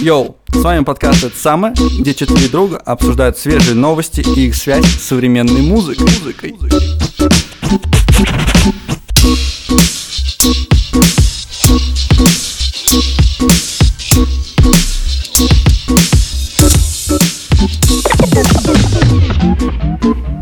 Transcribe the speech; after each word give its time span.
Йоу, 0.00 0.36
с 0.48 0.62
вами 0.62 0.82
подкаст 0.82 1.24
«Это 1.24 1.36
самое», 1.36 1.74
где 1.98 2.14
четыре 2.14 2.48
друга 2.48 2.78
обсуждают 2.78 3.36
свежие 3.36 3.74
новости 3.74 4.22
и 4.22 4.46
их 4.46 4.56
связь 4.56 4.86
с 4.86 5.02
современной 5.02 5.60
музыкой. 5.60 6.06
музыкой. 6.06 6.54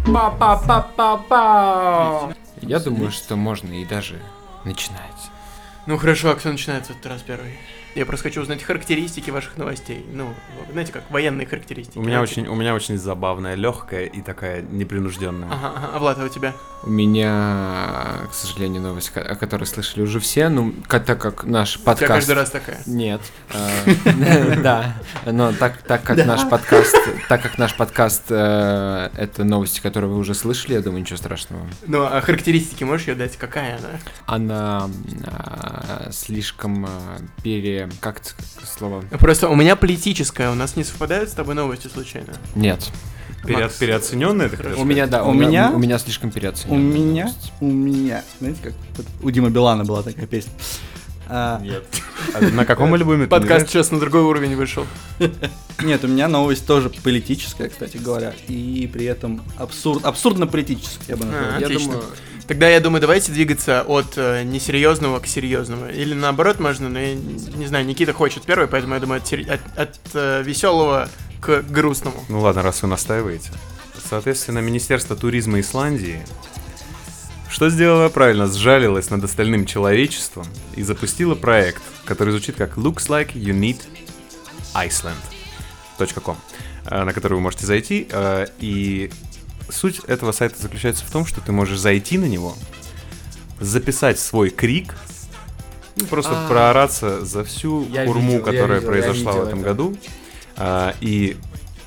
Па-па-па-па-па. 0.06 1.34
Я 2.62 2.78
думаю, 2.78 3.10
что 3.10 3.34
можно 3.34 3.72
и 3.72 3.84
даже 3.84 4.20
начинать. 4.64 5.00
Ну 5.86 5.98
хорошо, 5.98 6.30
а 6.30 6.36
кто 6.36 6.50
начинается 6.50 6.92
в 6.92 6.96
этот 6.96 7.10
раз 7.10 7.22
первый? 7.22 7.58
Я 7.94 8.06
просто 8.06 8.24
хочу 8.24 8.42
узнать 8.42 8.62
характеристики 8.62 9.30
ваших 9.30 9.56
новостей. 9.56 10.04
Ну, 10.12 10.34
знаете, 10.72 10.92
как 10.92 11.08
военные 11.10 11.46
характеристики. 11.46 11.98
У 11.98 12.02
меня 12.02 12.18
Вообще. 12.18 12.40
очень, 12.42 12.50
у 12.50 12.54
меня 12.56 12.74
очень 12.74 12.98
забавная, 12.98 13.54
легкая 13.54 14.06
и 14.06 14.20
такая 14.20 14.62
непринужденная. 14.62 15.48
Ага, 15.48 15.72
ага. 15.76 15.90
А 15.94 15.98
Влад, 16.00 16.18
а 16.18 16.24
у 16.24 16.28
тебя? 16.28 16.54
У 16.82 16.90
меня, 16.90 18.26
к 18.30 18.34
сожалению, 18.34 18.82
новость, 18.82 19.12
о 19.16 19.36
которой 19.36 19.64
слышали 19.64 20.02
уже 20.02 20.18
все, 20.18 20.48
ну, 20.48 20.74
так 20.88 21.20
как 21.20 21.44
наш 21.44 21.76
У 21.76 21.78
тебя 21.78 21.84
подкаст... 21.86 22.08
каждый 22.08 22.34
раз 22.34 22.50
такая. 22.50 22.78
Нет. 22.86 23.20
э, 23.54 24.56
Да. 24.62 24.94
Но 25.24 25.52
так, 25.52 25.82
как 25.86 26.16
наш 26.26 26.48
подкаст, 26.48 26.96
так 27.28 27.42
как 27.42 27.58
наш 27.58 27.76
подкаст 27.76 28.24
э, 28.30 29.10
это 29.16 29.44
новости, 29.44 29.80
которые 29.80 30.10
вы 30.10 30.18
уже 30.18 30.34
слышали, 30.34 30.74
я 30.74 30.80
думаю, 30.80 31.02
ничего 31.02 31.16
страшного. 31.16 31.66
Ну, 31.86 32.04
а 32.04 32.20
характеристики 32.20 32.82
можешь 32.84 33.06
ее 33.06 33.14
дать? 33.14 33.36
Какая 33.36 33.78
она? 33.78 33.90
Она 34.26 34.90
э, 35.26 36.10
слишком 36.10 36.86
э, 36.86 36.88
пере... 37.86 37.96
Как 38.00 38.20
это 38.20 38.30
слово? 38.66 39.02
Просто 39.18 39.48
у 39.48 39.54
меня 39.54 39.76
политическая, 39.76 40.50
у 40.50 40.54
нас 40.54 40.76
не 40.76 40.84
совпадают 40.84 41.30
с 41.30 41.32
тобой 41.32 41.54
новости 41.54 41.88
случайно? 41.88 42.34
Нет. 42.54 42.90
Пере- 43.46 43.64
Макс. 43.64 43.74
переоцененная, 43.76 44.48
ты 44.48 44.56
Хорошо. 44.56 44.80
У 44.80 44.84
меня, 44.84 45.06
да, 45.06 45.22
У 45.22 45.30
у, 45.30 45.32
меня- 45.34 45.48
меня, 45.48 45.70
у 45.72 45.78
меня 45.78 45.98
слишком 45.98 46.30
У 46.30 46.32
переоценено. 46.32 46.78
меня, 46.78 47.30
у 47.60 47.66
меня, 47.70 48.24
знаете, 48.40 48.60
как 48.62 48.72
у 49.22 49.30
Димы 49.30 49.50
Билана 49.50 49.84
была 49.84 50.02
такая 50.02 50.26
песня. 50.26 50.52
А? 51.26 51.58
Нет. 51.62 51.84
А 52.34 52.40
на 52.40 52.64
каком 52.66 52.92
альбоме 52.94 53.24
ты 53.24 53.30
Подкаст 53.30 53.66
не 53.66 53.68
сейчас 53.72 53.90
на 53.90 53.98
другой 53.98 54.22
уровень 54.22 54.56
вышел. 54.56 54.86
Нет, 55.82 56.04
у 56.04 56.08
меня 56.08 56.28
новость 56.28 56.66
тоже 56.66 56.90
политическая, 56.90 57.68
кстати 57.70 57.96
говоря, 57.96 58.34
и 58.46 58.88
при 58.92 59.06
этом 59.06 59.42
абсурд, 59.56 60.04
абсурдно-политическая, 60.04 61.12
я 61.12 61.16
бы 61.16 61.24
назвал. 61.24 61.44
А, 61.56 61.58
Я 61.60 61.66
отлично. 61.66 61.92
думаю, 61.92 62.04
Тогда 62.46 62.68
я 62.68 62.80
думаю, 62.80 63.00
давайте 63.00 63.32
двигаться 63.32 63.82
от 63.82 64.14
э, 64.16 64.42
несерьезного 64.44 65.18
к 65.20 65.26
серьезному. 65.26 65.88
Или 65.88 66.14
наоборот 66.14 66.60
можно, 66.60 66.88
но 66.88 66.98
я 66.98 67.14
не 67.14 67.66
знаю, 67.66 67.86
Никита 67.86 68.12
хочет 68.12 68.42
первый, 68.42 68.68
поэтому 68.68 68.94
я 68.94 69.00
думаю 69.00 69.22
от, 69.22 69.32
от, 69.32 69.60
от, 69.78 69.98
э, 70.12 70.42
веселого 70.42 71.08
к 71.40 71.62
грустному. 71.62 72.22
Ну 72.28 72.40
ладно, 72.40 72.62
раз 72.62 72.82
вы 72.82 72.88
настаиваете. 72.88 73.50
Соответственно, 74.08 74.58
Министерство 74.58 75.16
туризма 75.16 75.60
Исландии 75.60 76.20
что 77.54 77.70
сделало 77.70 78.08
правильно? 78.08 78.48
Сжалилось 78.48 79.10
над 79.10 79.22
остальным 79.22 79.64
человечеством 79.64 80.44
и 80.74 80.82
запустило 80.82 81.36
проект, 81.36 81.82
который 82.04 82.30
звучит 82.30 82.56
как 82.56 82.76
Looks 82.76 83.08
like 83.08 83.32
you 83.34 83.54
need 83.56 83.80
Iceland.com, 84.74 86.36
э, 86.86 87.04
на 87.04 87.12
который 87.12 87.34
вы 87.34 87.40
можете 87.40 87.64
зайти. 87.64 88.08
э, 88.10 88.46
И 88.58 89.12
суть 89.68 90.00
этого 90.06 90.32
сайта 90.32 90.60
заключается 90.60 91.04
в 91.04 91.10
том, 91.10 91.26
что 91.26 91.40
ты 91.40 91.52
можешь 91.52 91.78
зайти 91.78 92.18
на 92.18 92.26
него, 92.26 92.54
записать 93.60 94.18
свой 94.18 94.50
крик, 94.50 94.94
ну, 95.96 96.06
просто 96.06 96.32
А. 96.34 96.48
проораться 96.48 97.24
за 97.24 97.44
всю 97.44 97.86
Я 97.88 98.04
хурму, 98.06 98.32
видел, 98.32 98.46
я 98.46 98.52
которая 98.52 98.80
видел, 98.80 98.90
произошла 98.92 99.32
в 99.32 99.42
этом 99.46 99.60
это. 99.60 99.68
году. 99.68 99.96
А, 100.56 100.94
и 101.00 101.36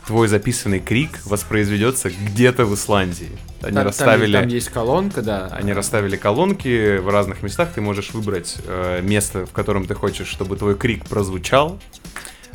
твой 0.06 0.30
записанный 0.30 0.80
крик 0.80 1.20
воспроизведется 1.26 2.10
где-то 2.10 2.66
в 2.66 2.74
Исландии. 2.74 3.32
Они 3.62 3.74
там, 3.74 3.74
там- 3.74 3.86
расставили, 3.88 4.38
там 4.38 4.48
есть 4.48 4.70
колонка, 4.70 5.22
да. 5.22 5.48
они 5.52 5.74
расставили 5.74 6.16
колонки 6.16 6.98
в 7.00 7.10
разных 7.10 7.44
местах. 7.44 7.70
Ты 7.76 7.82
можешь 7.82 8.12
выбрать 8.12 8.56
э, 8.66 9.02
место, 9.02 9.46
в 9.46 9.52
котором 9.52 9.86
ты 9.86 9.94
хочешь, 9.96 10.28
чтобы 10.28 10.56
твой 10.56 10.76
крик 10.76 11.06
прозвучал. 11.06 11.78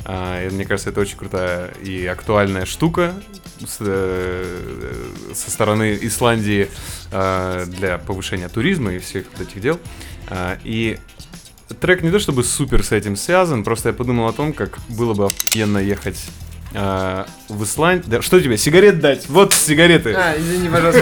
А, 0.05 0.49
мне 0.49 0.65
кажется, 0.65 0.89
это 0.89 1.01
очень 1.01 1.17
крутая 1.17 1.71
и 1.83 2.05
актуальная 2.05 2.65
штука 2.65 3.13
э, 3.79 5.05
со 5.33 5.51
стороны 5.51 5.97
Исландии 6.01 6.69
э, 7.11 7.65
для 7.67 7.97
повышения 7.97 8.49
туризма 8.49 8.93
и 8.93 8.99
всех 8.99 9.25
вот 9.31 9.47
этих 9.47 9.61
дел. 9.61 9.79
А, 10.29 10.57
и 10.63 10.99
трек 11.79 12.03
не 12.03 12.11
то 12.11 12.19
чтобы 12.19 12.43
супер 12.43 12.83
с 12.83 12.91
этим 12.91 13.15
связан, 13.15 13.63
просто 13.63 13.89
я 13.89 13.93
подумал 13.93 14.27
о 14.27 14.33
том, 14.33 14.53
как 14.53 14.79
было 14.89 15.13
бы 15.13 15.25
охуенно 15.25 15.77
ехать 15.77 16.19
а, 16.73 17.25
в 17.49 17.63
Исландию. 17.63 18.09
Да, 18.09 18.21
что 18.21 18.39
тебе, 18.41 18.57
сигарет 18.57 18.99
дать? 18.99 19.27
Вот 19.29 19.53
сигареты. 19.53 20.13
А, 20.13 20.35
извини, 20.37 20.69
пожалуйста. 20.69 21.01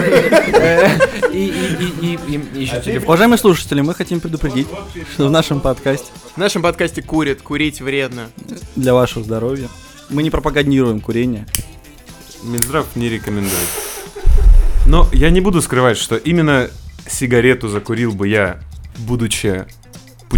Уважаемые 3.06 3.38
слушатели, 3.38 3.80
мы 3.80 3.94
хотим 3.94 4.20
предупредить, 4.20 4.68
что 5.14 5.28
в 5.28 5.30
нашем 5.30 5.60
подкасте 5.60 6.10
В 6.34 6.38
нашем 6.38 6.62
подкасте 6.62 7.02
курят, 7.02 7.42
курить 7.42 7.80
вредно. 7.80 8.28
для 8.76 8.94
вашего 8.94 9.24
здоровья 9.24 9.68
мы 10.10 10.22
не 10.22 10.30
пропагандируем 10.30 11.00
курение. 11.00 11.46
Минздрав 12.42 12.86
не 12.96 13.08
рекомендует. 13.08 13.52
Но 14.86 15.08
я 15.12 15.30
не 15.30 15.40
буду 15.40 15.62
скрывать, 15.62 15.96
что 15.96 16.16
именно 16.16 16.68
сигарету 17.06 17.68
закурил 17.68 18.12
бы 18.12 18.28
я, 18.28 18.60
будучи 18.98 19.64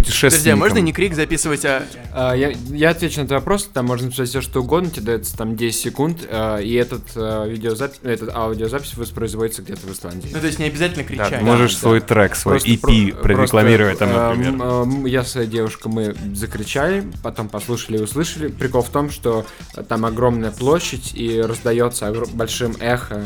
Подожди, 0.05 0.21
путешественником. 0.27 0.53
а 0.61 0.65
можно 0.65 0.77
не 0.79 0.93
крик 0.93 1.15
записывать, 1.15 1.65
а... 1.65 1.83
А, 2.13 2.33
Я, 2.33 2.53
я 2.69 2.89
отвечу 2.91 3.19
на 3.19 3.25
этот 3.25 3.31
вопрос, 3.31 3.69
там 3.73 3.85
можно 3.87 4.05
написать 4.05 4.29
все 4.29 4.41
что 4.41 4.61
угодно, 4.61 4.89
тебе 4.89 5.05
дается 5.07 5.35
там 5.37 5.55
10 5.55 5.79
секунд, 5.81 6.19
а, 6.29 6.57
и 6.59 6.73
этот, 6.73 7.01
а, 7.15 7.45
видеозапись, 7.47 7.99
этот 8.03 8.29
аудиозапись 8.35 8.93
воспроизводится 8.95 9.61
где-то 9.61 9.87
в 9.87 9.91
Исландии. 9.91 10.29
Ну, 10.31 10.39
то 10.39 10.45
есть 10.47 10.59
не 10.59 10.65
обязательно 10.65 11.03
Да, 11.03 11.07
кричать. 11.09 11.39
ты 11.39 11.45
можешь 11.45 11.73
да. 11.73 11.79
свой 11.79 11.99
трек, 12.01 12.35
свой 12.35 12.53
Просто 12.59 12.69
EP 12.69 13.11
про- 13.11 13.21
прорекламировать 13.23 13.97
там, 13.99 14.09
просто, 14.09 14.29
например. 14.35 14.53
эм, 14.53 14.61
эм, 14.61 15.05
Я 15.05 15.23
с 15.23 15.31
своей 15.31 15.47
девушкой, 15.47 15.87
мы 15.91 16.15
закричали, 16.33 17.03
потом 17.23 17.49
послушали 17.49 17.97
и 17.97 18.01
услышали. 18.01 18.47
Прикол 18.47 18.81
в 18.83 18.89
том, 18.89 19.09
что 19.09 19.45
там 19.89 20.05
огромная 20.05 20.51
площадь 20.51 21.13
и 21.15 21.41
раздается 21.41 22.05
огр- 22.07 22.29
большим 22.33 22.75
эхо. 22.79 23.25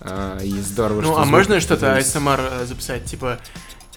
э, 0.00 0.40
И 0.44 0.50
здорово, 0.60 1.00
Ну, 1.00 1.06
что 1.08 1.12
а 1.16 1.24
звук 1.24 1.30
можно 1.30 1.60
что-то. 1.60 1.96
ASMR 1.98 2.40
э, 2.62 2.66
записать, 2.66 3.04
типа... 3.04 3.38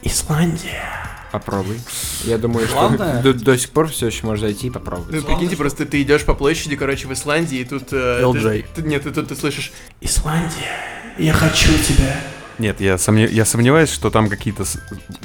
Исландия. 0.03 0.83
Попробуй. 1.31 1.79
Я 2.23 2.37
думаю, 2.37 2.67
Главное- 2.71 3.19
что 3.21 3.33
до, 3.33 3.39
до 3.45 3.57
сих 3.57 3.69
пор 3.71 3.89
все 3.89 4.07
еще 4.07 4.25
можешь 4.25 4.41
зайти 4.41 4.67
и 4.67 4.69
попробовать. 4.69 5.13
Ну, 5.13 5.21
прикиньте, 5.21 5.57
просто 5.57 5.85
ты 5.85 6.01
идешь 6.01 6.23
по 6.23 6.33
площади, 6.33 6.75
короче, 6.75 7.07
в 7.07 7.13
Исландии, 7.13 7.59
и 7.59 7.65
тут... 7.65 7.91
э, 7.91 8.21
LJ. 8.23 8.65
ты- 8.73 8.81
ты- 8.81 8.87
нет, 8.87 9.03
ты 9.03 9.11
тут 9.11 9.27
ты 9.27 9.35
слышишь 9.35 9.73
«Исландия, 10.01 10.71
я 11.17 11.33
хочу 11.33 11.69
тебя». 11.85 12.15
Нет, 12.59 12.79
я, 12.81 12.95
сомне- 12.97 13.29
я 13.29 13.45
сомневаюсь, 13.45 13.89
что 13.91 14.09
там 14.09 14.29
какие-то 14.29 14.63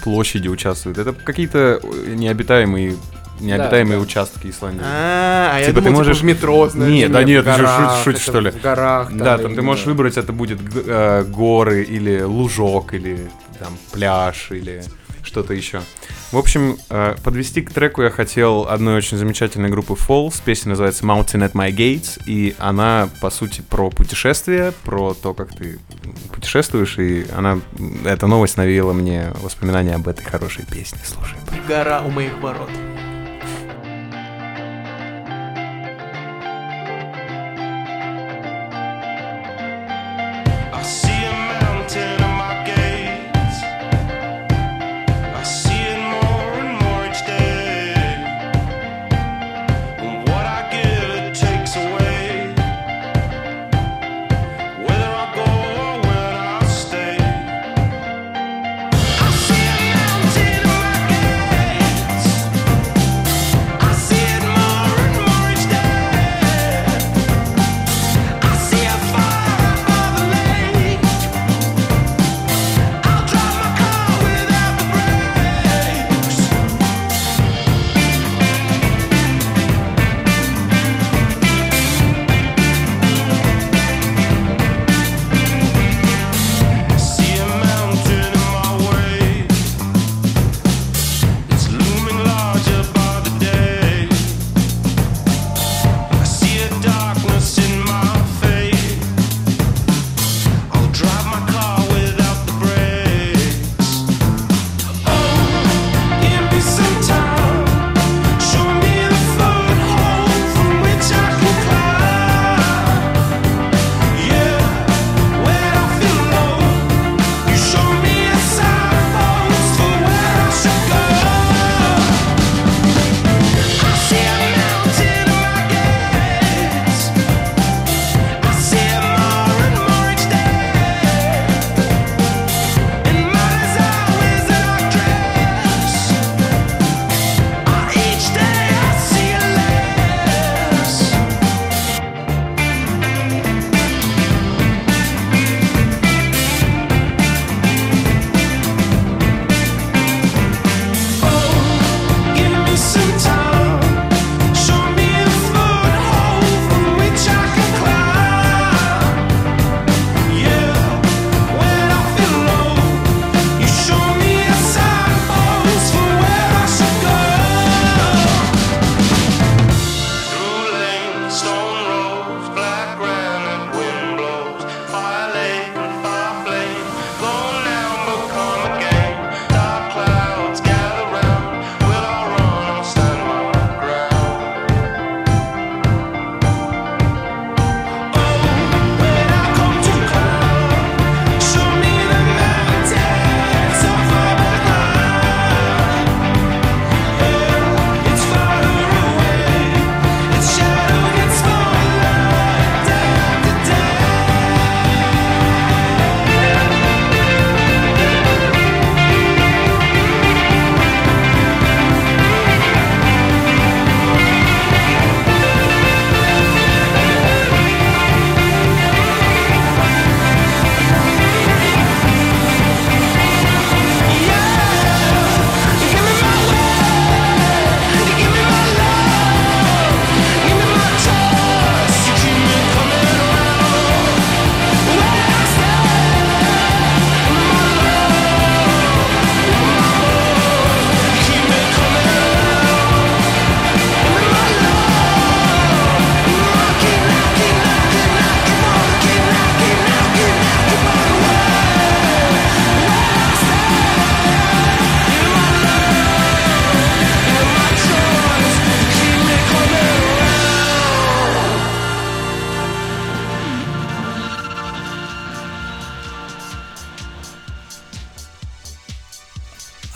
площади 0.03 0.49
участвуют. 0.49 0.99
Это 0.99 1.13
какие-то 1.13 1.81
э, 1.83 2.15
необитаемые, 2.15 2.97
необитаемые 3.41 3.97
да. 3.99 4.03
участки 4.03 4.49
Исландии. 4.49 4.83
А, 4.85 5.53
а 5.55 5.59
я 5.61 5.67
Типа 5.67 5.79
ты 5.79 5.85
думал, 5.87 5.99
можешь- 6.01 6.17
типа 6.19 6.27
в 6.27 6.29
метро, 6.29 6.69
знаешь. 6.69 6.93
Нет, 6.93 7.13
да 7.13 7.23
нет, 7.23 7.45
ты 7.45 7.53
же 7.57 7.69
шутишь, 8.05 8.23
это 8.23 8.31
что 8.31 8.41
ли? 8.41 8.51
В 8.51 8.61
горах. 8.61 9.13
Да, 9.15 9.39
там 9.39 9.55
ты 9.55 9.63
можешь 9.63 9.87
выбрать, 9.87 10.17
это 10.19 10.33
будет 10.33 10.59
э, 10.75 11.25
горы 11.29 11.85
или 11.85 12.21
лужок, 12.23 12.93
или 12.93 13.31
там 13.63 13.79
пляж, 13.93 14.51
или 14.51 14.83
что-то 15.23 15.55
еще. 15.55 15.83
В 16.33 16.37
общем, 16.39 16.79
э, 16.91 17.15
подвести 17.23 17.63
к 17.63 17.73
треку 17.73 18.03
я 18.03 18.11
хотел 18.11 18.67
одной 18.69 18.97
очень 18.97 19.17
замечательной 19.17 19.69
группы 19.69 19.95
Falls. 19.95 20.43
Песня 20.45 20.71
называется 20.71 21.05
Mountain 21.05 21.49
at 21.49 21.53
My 21.53 21.71
Gates, 21.71 22.21
и 22.27 22.55
она, 22.59 23.09
по 23.21 23.31
сути, 23.31 23.61
про 23.61 23.91
путешествие, 23.91 24.73
про 24.85 25.15
то, 25.15 25.35
как 25.35 25.55
ты 25.55 25.79
путешествуешь, 26.33 26.99
и 26.99 27.27
она, 27.37 27.61
эта 28.05 28.27
новость 28.27 28.57
навеяла 28.57 28.93
мне 28.93 29.33
воспоминания 29.43 29.95
об 29.95 30.09
этой 30.09 30.25
хорошей 30.25 30.65
песне. 30.65 31.01
Слушай. 31.05 31.37
Гора 31.69 32.03
у 32.03 32.11
моих 32.11 32.37
ворот. 32.41 32.71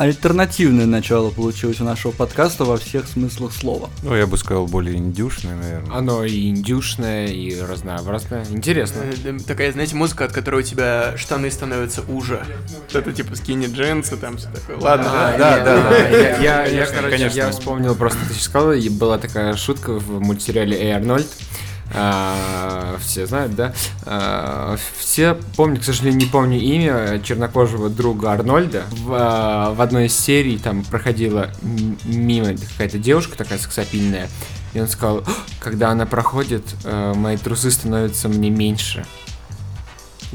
Альтернативное 0.06 0.86
начало 0.86 1.30
получилось 1.30 1.80
у 1.80 1.84
нашего 1.84 2.12
подкаста 2.12 2.64
во 2.64 2.76
всех 2.76 3.06
смыслах 3.08 3.52
слова. 3.52 3.90
Ну, 4.02 4.14
я 4.14 4.26
бы 4.26 4.36
сказал, 4.38 4.66
более 4.66 4.96
индюшное, 4.96 5.54
наверное. 5.56 5.96
Оно 5.96 6.24
и 6.24 6.48
индюшное, 6.48 7.26
и 7.26 7.58
разнообразное. 7.60 8.44
Интересно. 8.50 9.00
Э, 9.24 9.38
Такая, 9.46 9.72
знаете, 9.72 9.94
музыка, 9.96 10.24
от 10.24 10.32
которой 10.32 10.60
у 10.60 10.62
тебя 10.62 11.14
штаны 11.16 11.50
становятся 11.50 12.02
уже. 12.08 12.44
Это 12.92 13.12
типа 13.12 13.36
скини 13.36 13.66
джинсы, 13.66 14.16
там 14.16 14.36
все 14.38 14.48
такое. 14.54 14.78
Ладно, 14.78 15.06
А, 15.08 15.36
да? 15.38 16.08
я- 16.08 16.36
Я, 16.36 16.66
я, 16.66 16.86
короче, 16.86 17.30
я 17.34 17.50
вспомнил 17.50 17.94
просто, 17.94 18.18
ты 18.28 18.34
сейчас 18.34 18.44
сказал, 18.44 18.72
и 18.72 18.88
была 18.88 19.18
такая 19.18 19.54
шутка 19.56 19.92
в 19.98 20.20
мультсериале 20.20 20.76
«Эй, 20.78 20.92
Арнольд». 20.92 21.26
А, 21.94 22.96
все 23.00 23.26
знают, 23.26 23.54
да? 23.54 23.72
А, 24.04 24.76
все 24.98 25.36
помню, 25.56 25.80
к 25.80 25.84
сожалению, 25.84 26.20
не 26.20 26.26
помню 26.26 26.58
имя 26.58 27.20
чернокожего 27.22 27.88
друга 27.88 28.32
Арнольда. 28.32 28.84
В, 28.90 29.12
а, 29.12 29.76
одной 29.78 30.06
из 30.06 30.18
серий 30.18 30.58
там 30.58 30.84
проходила 30.84 31.50
мимо 32.04 32.54
какая-то 32.56 32.98
девушка 32.98 33.36
такая 33.36 33.58
сексапильная, 33.58 34.28
и 34.74 34.80
он 34.80 34.88
сказал, 34.88 35.18
«О, 35.18 35.24
когда 35.60 35.90
она 35.90 36.06
проходит, 36.06 36.64
э, 36.84 37.14
мои 37.14 37.36
трусы 37.36 37.70
становятся 37.70 38.28
мне 38.28 38.50
меньше. 38.50 39.06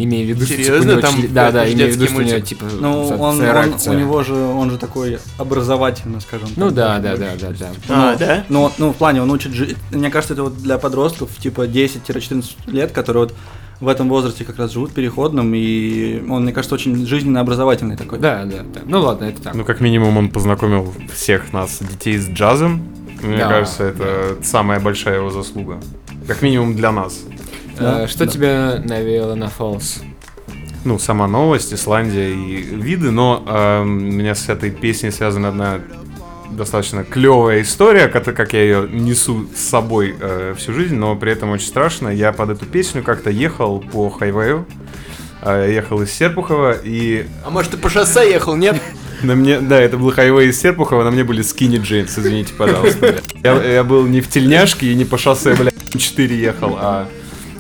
Имея 0.04 0.26
в 0.26 0.30
виду, 0.30 0.46
типа, 0.46 0.64
Серьезно? 0.64 1.02
Там 1.02 1.16
чле- 1.16 1.28
да, 1.30 1.52
да, 1.52 1.72
имея 1.72 1.88
в 1.88 1.92
виду, 1.96 2.06
что 2.08 2.18
у 2.18 2.22
него 2.22 2.40
типа 2.40 2.66
Ну, 2.80 3.08
он, 3.08 3.42
он- 3.42 3.74
у 3.88 3.94
него 3.94 4.24
же, 4.24 4.34
он 4.34 4.72
же 4.72 4.78
такой 4.78 5.18
образовательный, 5.38 6.22
скажем 6.22 6.48
так. 6.50 6.58
Ну 6.58 6.72
да, 6.72 7.00
да, 7.00 7.18
да, 7.18 7.32
да, 7.40 7.50
да. 7.60 7.72
А, 7.90 8.12
Ну, 8.14 8.20
да? 8.20 8.46
Ну, 8.50 8.72
ну, 8.78 8.92
в 8.94 8.96
плане, 8.96 9.22
он 9.22 9.32
учит. 9.32 9.52
Мне 9.92 10.10
кажется, 10.10 10.34
это 10.34 10.44
вот 10.44 10.58
для 10.58 10.78
подростков, 10.78 11.30
типа 11.38 11.68
10-14 11.68 12.56
лет, 12.68 12.92
которые 12.92 13.26
вот 13.26 13.36
в 13.80 13.88
этом 13.88 14.10
возрасте 14.10 14.44
как 14.46 14.58
раз 14.60 14.72
живут 14.72 14.94
переходным, 14.94 15.54
и 15.56 16.22
он, 16.30 16.44
мне 16.44 16.54
кажется, 16.54 16.76
очень 16.76 17.06
жизненно 17.08 17.40
образовательный 17.40 17.98
такой. 17.98 18.20
Да, 18.20 18.44
да, 18.46 18.58
да. 18.64 18.82
Ну 18.86 19.02
ладно, 19.02 19.26
это 19.26 19.42
так. 19.42 19.56
Ну, 19.56 19.66
как 19.66 19.82
минимум, 19.82 20.18
он 20.18 20.30
познакомил 20.30 20.94
всех 21.14 21.52
нас, 21.52 21.80
детей, 21.82 22.18
с 22.18 22.28
джазом. 22.30 22.84
Мне 23.24 23.38
Да, 23.38 23.50
кажется, 23.50 23.84
это 23.84 24.38
самая 24.44 24.80
большая 24.80 25.18
его 25.18 25.30
заслуга. 25.32 25.80
Как 26.28 26.42
минимум 26.44 26.76
для 26.76 26.92
нас. 26.92 27.20
Э, 27.82 28.02
да, 28.02 28.08
что 28.08 28.26
да. 28.26 28.32
тебя 28.32 28.82
навеяло 28.84 29.36
на 29.36 29.46
Falls? 29.46 30.04
Ну, 30.84 30.98
сама 31.00 31.28
новость, 31.28 31.74
Исландия 31.74 32.30
и 32.30 32.62
виды, 32.62 33.12
но 33.12 33.44
эм, 33.48 33.98
у 33.98 34.12
меня 34.12 34.34
с 34.34 34.50
этой 34.50 34.72
песней 34.72 35.12
связана 35.12 35.50
одна 35.50 35.80
достаточно 36.50 37.04
клевая 37.04 37.62
история, 37.62 38.08
как, 38.08 38.24
как 38.24 38.54
я 38.54 38.62
ее 38.62 38.88
несу 38.90 39.48
с 39.56 39.62
собой 39.62 40.16
э, 40.20 40.54
всю 40.58 40.74
жизнь, 40.74 40.96
но 40.96 41.16
при 41.16 41.32
этом 41.32 41.52
очень 41.52 41.68
страшно. 41.68 42.10
Я 42.10 42.32
под 42.34 42.50
эту 42.50 42.66
песню 42.66 43.04
как-то 43.04 43.30
ехал 43.30 43.80
по 43.80 44.10
хайвею, 44.10 44.66
э, 45.44 45.72
ехал 45.72 46.02
из 46.02 46.12
Серпухова, 46.12 46.76
и 46.84 47.26
А 47.46 47.50
может 47.50 47.72
ты 47.72 47.78
по 47.78 47.90
шоссе 47.90 48.30
ехал, 48.30 48.56
нет? 48.56 48.82
на 49.24 49.36
мне, 49.36 49.60
да, 49.60 49.80
это 49.80 49.98
был 49.98 50.12
хайвей 50.12 50.50
из 50.50 50.60
Серпухова, 50.60 51.04
на 51.04 51.12
мне 51.12 51.24
были 51.24 51.42
скини 51.42 51.78
джинсы, 51.78 52.20
извините, 52.20 52.54
пожалуйста. 52.54 53.00
бля. 53.00 53.52
Я, 53.54 53.64
я 53.64 53.84
был 53.84 54.06
не 54.08 54.22
в 54.22 54.30
тельняшке 54.30 54.88
и 54.88 54.96
не 54.96 55.06
по 55.06 55.18
шоссе, 55.18 55.56
блядь, 55.56 55.76
4 55.98 56.36
ехал, 56.36 56.78
а... 56.80 57.08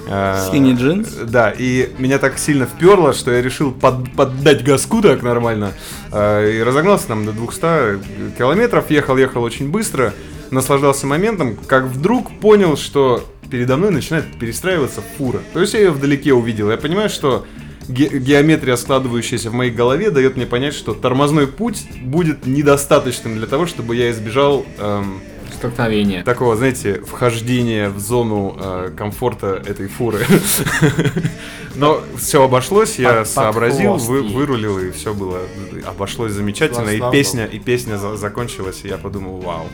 э, 0.07 0.47
Skinny 0.51 0.75
jeans? 0.77 1.25
Да, 1.25 1.53
и 1.57 1.89
меня 1.97 2.17
так 2.17 2.37
сильно 2.37 2.65
вперло, 2.65 3.13
что 3.13 3.31
я 3.31 3.41
решил 3.41 3.71
под- 3.71 4.11
поддать 4.13 4.63
газку 4.63 5.01
так 5.01 5.21
нормально. 5.23 5.73
э, 6.11 6.51
и 6.59 6.63
разогнался 6.63 7.07
там 7.07 7.25
до 7.25 7.31
200 7.31 8.37
километров, 8.37 8.89
ехал, 8.89 9.17
ехал 9.17 9.43
очень 9.43 9.69
быстро, 9.69 10.13
наслаждался 10.49 11.07
моментом, 11.07 11.55
как 11.67 11.85
вдруг 11.85 12.31
понял, 12.39 12.75
что 12.77 13.23
передо 13.49 13.77
мной 13.77 13.91
начинает 13.91 14.25
перестраиваться 14.39 15.01
фура. 15.17 15.39
То 15.53 15.59
есть 15.61 15.73
я 15.73 15.79
ее 15.81 15.91
вдалеке 15.91 16.33
увидел. 16.33 16.69
Я 16.71 16.77
понимаю, 16.77 17.09
что 17.09 17.45
ге- 17.87 18.17
геометрия, 18.19 18.75
складывающаяся 18.77 19.49
в 19.49 19.53
моей 19.53 19.71
голове, 19.71 20.09
дает 20.11 20.35
мне 20.37 20.45
понять, 20.45 20.73
что 20.73 20.93
тормозной 20.93 21.47
путь 21.47 21.83
будет 22.01 22.45
недостаточным 22.45 23.35
для 23.37 23.47
того, 23.47 23.65
чтобы 23.67 23.95
я 23.95 24.09
избежал 24.11 24.65
эм, 24.77 25.19
Столкновение. 25.61 26.23
такого, 26.23 26.55
знаете, 26.55 27.01
вхождения 27.01 27.89
в 27.89 27.99
зону 27.99 28.57
э, 28.59 28.91
комфорта 28.97 29.61
этой 29.65 29.87
фуры. 29.87 30.19
Но 31.75 32.01
все 32.17 32.43
обошлось, 32.43 32.99
я 32.99 33.23
сообразил, 33.25 33.95
вы- 33.95 34.23
вырулил, 34.23 34.79
и 34.79 34.91
все 34.91 35.13
было, 35.13 35.39
обошлось 35.85 36.31
замечательно. 36.33 36.89
И 36.89 37.01
песня, 37.11 37.45
и 37.45 37.59
песня 37.59 37.97
за- 37.97 38.17
закончилась, 38.17 38.81
и 38.83 38.87
я 38.89 38.97
подумал, 38.97 39.37
вау, 39.37 39.67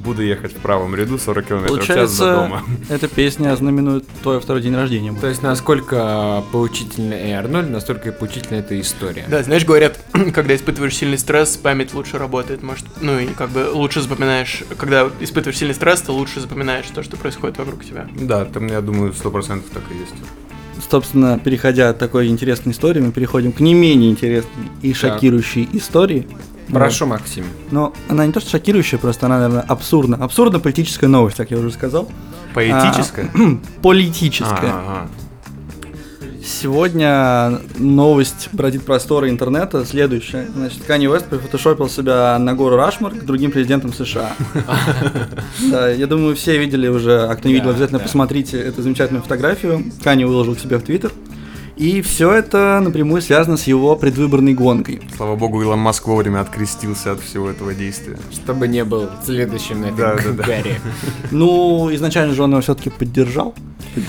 буду 0.00 0.22
ехать 0.22 0.52
в 0.52 0.56
правом 0.56 0.94
ряду 0.94 1.18
40 1.18 1.46
километров 1.46 1.82
в 1.82 1.86
час 1.86 2.16
до 2.16 2.24
Получается, 2.24 2.34
дома. 2.34 2.62
эта 2.88 3.08
песня 3.08 3.54
знаменует 3.56 4.04
твой 4.22 4.40
второй 4.40 4.62
день 4.62 4.74
рождения. 4.74 5.10
будет. 5.10 5.20
То 5.20 5.28
есть, 5.28 5.42
насколько 5.42 6.42
поучительна 6.52 7.14
Эй 7.14 7.34
Арнольд, 7.34 7.70
настолько 7.70 8.08
и 8.08 8.12
поучительна 8.12 8.58
эта 8.58 8.80
история. 8.80 9.24
Да, 9.28 9.42
знаешь, 9.42 9.64
говорят, 9.64 9.98
когда 10.34 10.54
испытываешь 10.56 10.96
сильный 10.96 11.18
стресс, 11.18 11.56
память 11.56 11.94
лучше 11.94 12.18
работает, 12.18 12.62
может, 12.62 12.84
ну 13.00 13.18
и 13.18 13.26
как 13.28 13.50
бы 13.50 13.70
лучше 13.72 14.00
запоминаешь, 14.00 14.64
когда 14.76 15.08
испытываешь 15.20 15.58
сильный 15.58 15.74
стресс, 15.74 16.00
ты 16.02 16.12
лучше 16.12 16.40
запоминаешь 16.40 16.86
то, 16.94 17.02
что 17.02 17.16
происходит 17.16 17.58
вокруг 17.58 17.84
тебя. 17.84 18.08
Да, 18.20 18.44
там, 18.44 18.66
я 18.68 18.80
думаю, 18.80 19.12
100% 19.12 19.62
так 19.72 19.82
и 19.90 19.98
есть. 19.98 20.14
Собственно, 20.90 21.38
переходя 21.38 21.90
от 21.90 21.98
такой 21.98 22.28
интересной 22.28 22.72
истории, 22.72 23.00
мы 23.00 23.12
переходим 23.12 23.52
к 23.52 23.60
не 23.60 23.74
менее 23.74 24.10
интересной 24.10 24.70
и 24.82 24.92
шокирующей 24.94 25.68
истории. 25.74 26.26
Прошу, 26.72 27.06
Максим. 27.06 27.44
Но 27.70 27.92
она 28.08 28.26
не 28.26 28.32
то 28.32 28.40
что 28.40 28.50
шокирующая, 28.50 28.98
просто 28.98 29.26
она, 29.26 29.38
наверное, 29.38 29.62
абсурдна. 29.62 30.16
Абсурдно 30.16 30.60
политическая 30.60 31.06
новость, 31.08 31.36
как 31.36 31.50
я 31.50 31.58
уже 31.58 31.70
сказал. 31.70 32.08
Поэтическое? 32.54 33.30
Политическая. 33.82 34.72
А, 34.72 35.08
Сегодня 36.42 37.60
новость 37.78 38.48
бродит 38.52 38.84
просторы 38.84 39.28
интернета 39.28 39.84
следующая. 39.84 40.48
Значит, 40.54 40.82
Канни 40.84 41.06
Уэст 41.06 41.26
прифотошопил 41.26 41.88
себя 41.88 42.38
на 42.38 42.54
гору 42.54 42.76
Рашмар 42.76 43.12
к 43.12 43.24
другим 43.24 43.50
президентам 43.50 43.92
США. 43.92 44.32
Да, 45.70 45.90
я 45.90 46.06
думаю, 46.06 46.34
все 46.34 46.58
видели 46.58 46.88
уже, 46.88 47.26
а 47.28 47.36
кто 47.36 47.48
не 47.48 47.54
видел, 47.54 47.66
Да, 47.68 47.72
обязательно 47.72 47.98
да. 47.98 48.04
посмотрите 48.04 48.58
эту 48.58 48.82
замечательную 48.82 49.22
фотографию. 49.22 49.84
Канни 50.02 50.24
выложил 50.24 50.54
к 50.56 50.58
себе 50.60 50.78
в 50.78 50.82
Твиттер. 50.82 51.12
И 51.80 52.02
все 52.02 52.30
это 52.30 52.78
напрямую 52.82 53.22
связано 53.22 53.56
с 53.56 53.66
его 53.66 53.96
предвыборной 53.96 54.52
гонкой. 54.52 55.00
Слава 55.16 55.34
богу, 55.34 55.62
Илон 55.62 55.78
Маск 55.78 56.06
вовремя 56.08 56.40
открестился 56.40 57.12
от 57.12 57.22
всего 57.22 57.48
этого 57.48 57.72
действия. 57.72 58.18
Чтобы 58.30 58.68
не 58.68 58.84
был 58.84 59.08
следующим 59.24 59.80
на 59.80 59.86
этой 59.86 59.96
Да, 59.96 60.16
да, 60.16 60.44
да. 60.46 60.62
Ну, 61.30 61.88
изначально 61.94 62.34
же 62.34 62.42
он 62.42 62.50
его 62.50 62.60
все-таки 62.60 62.90
поддержал. 62.90 63.54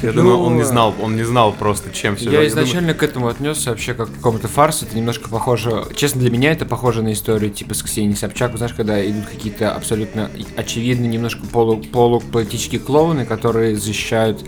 Я 0.01 0.09
Ну, 0.11 0.21
думаю, 0.21 0.37
он 0.39 0.57
не 0.57 0.63
знал, 0.63 0.93
он 1.01 1.15
не 1.15 1.23
знал 1.23 1.53
просто, 1.53 1.91
чем 1.93 2.17
все. 2.17 2.29
Я 2.29 2.45
изначально 2.47 2.93
к 2.93 3.03
этому 3.03 3.29
отнесся 3.29 3.69
вообще 3.69 3.93
как 3.93 4.09
к 4.11 4.15
какому-то 4.15 4.49
фарсу. 4.49 4.85
Это 4.85 4.97
немножко 4.97 5.29
похоже. 5.29 5.85
Честно, 5.95 6.19
для 6.19 6.29
меня 6.29 6.51
это 6.51 6.65
похоже 6.65 7.01
на 7.01 7.13
историю 7.13 7.51
типа 7.51 7.73
с 7.73 7.81
Ксенией 7.83 8.17
Собчак. 8.17 8.57
Знаешь, 8.57 8.73
когда 8.73 9.01
идут 9.09 9.27
какие-то 9.27 9.73
абсолютно 9.73 10.29
очевидные, 10.57 11.07
немножко 11.07 11.47
полу, 11.47 11.77
полуполитические 11.77 12.81
клоуны, 12.81 13.25
которые 13.25 13.77
защищают 13.77 14.43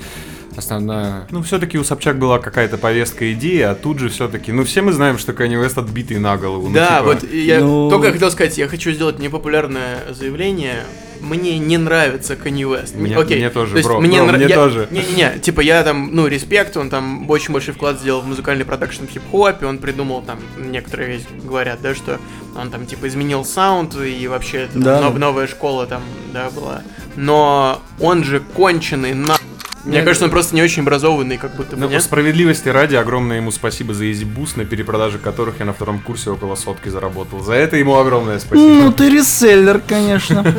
основное. 0.58 1.28
Ну, 1.32 1.42
все-таки 1.44 1.78
у 1.78 1.84
Собчак 1.84 2.18
была 2.18 2.40
какая-то 2.40 2.78
повестка 2.78 3.32
идеи, 3.34 3.62
а 3.62 3.76
тут 3.76 4.00
же 4.00 4.10
все-таки. 4.10 4.52
Ну, 4.52 4.64
все 4.64 4.82
мы 4.82 4.92
знаем, 4.94 5.18
что 5.18 5.34
Канье 5.34 5.56
Уэст 5.58 5.78
отбитый 5.78 6.20
на 6.20 6.38
голову. 6.38 6.68
ну, 6.70 6.74
да, 6.76 7.00
типа, 7.00 7.04
вот 7.04 7.32
я 7.34 7.60
ну- 7.60 7.90
только 7.90 8.12
хотел 8.12 8.32
сказать, 8.32 8.58
я 8.58 8.68
хочу 8.68 8.92
сделать 8.92 9.20
непопулярное 9.20 10.00
заявление. 10.12 10.84
Мне 11.22 11.58
не 11.58 11.78
нравится 11.78 12.34
Kanye 12.34 12.64
West. 12.64 12.98
Мне- 12.98 13.16
Окей, 13.16 13.38
мне 13.38 13.50
тоже, 13.50 13.72
то 13.72 13.78
есть 13.78 13.88
бро, 13.90 14.02
мне, 14.02 14.22
бро, 14.22 14.32
нра- 14.32 14.36
мне 14.38 14.48
я- 14.48 14.56
тоже. 14.56 14.90
Не-не-не, 14.92 15.40
типа 15.40 15.62
я 15.62 15.82
там, 15.84 16.10
ну, 16.14 16.28
респект, 16.28 16.76
он 16.76 16.90
там 16.90 17.30
очень 17.30 17.54
большой 17.54 17.74
вклад 17.74 17.98
сделал 17.98 18.20
в 18.20 18.28
музыкальный 18.28 18.66
продакшн 18.66 19.06
в 19.06 19.10
хип-хопе, 19.10 19.66
он 19.66 19.78
придумал 19.78 20.22
там, 20.22 20.40
некоторые 20.58 21.08
вещи 21.14 21.26
говорят, 21.46 21.80
да, 21.82 21.96
что 21.96 22.20
он 22.60 22.70
там 22.72 22.86
типа 22.86 23.08
изменил 23.08 23.46
саунд 23.46 23.96
и 23.96 24.28
вообще 24.28 24.64
это, 24.64 24.74
там, 24.74 24.84
Да. 24.84 25.02
нов- 25.02 25.18
новая 25.18 25.48
школа 25.48 25.86
там, 25.88 26.02
да, 26.34 26.50
была. 26.50 26.82
Но 27.16 27.82
он 28.02 28.26
же 28.26 28.42
конченый 28.42 29.14
на... 29.14 29.38
Мне 29.86 29.98
Нет. 29.98 30.06
кажется, 30.06 30.26
он 30.26 30.32
просто 30.32 30.56
не 30.56 30.62
очень 30.64 30.84
образованный, 30.84 31.38
как 31.38 31.56
будто 31.58 31.76
бы, 31.76 31.82
Ну, 31.82 31.88
по 31.88 31.92
нет? 31.92 32.04
справедливости 32.04 32.70
ради, 32.70 32.96
огромное 32.96 33.38
ему 33.38 33.52
спасибо 33.52 33.94
за 33.94 34.06
Easy 34.06 34.24
Boost, 34.26 34.52
на 34.56 34.64
перепродаже 34.64 35.18
которых 35.18 35.56
я 35.60 35.66
на 35.66 35.74
втором 35.74 36.00
курсе 36.00 36.30
около 36.30 36.56
сотки 36.56 36.88
заработал. 36.88 37.42
За 37.42 37.54
это 37.54 37.76
ему 37.76 37.98
огромное 37.98 38.40
спасибо. 38.40 38.66
Ну, 38.66 38.92
ты 38.94 39.10
реселлер, 39.10 39.82
конечно. 39.86 40.44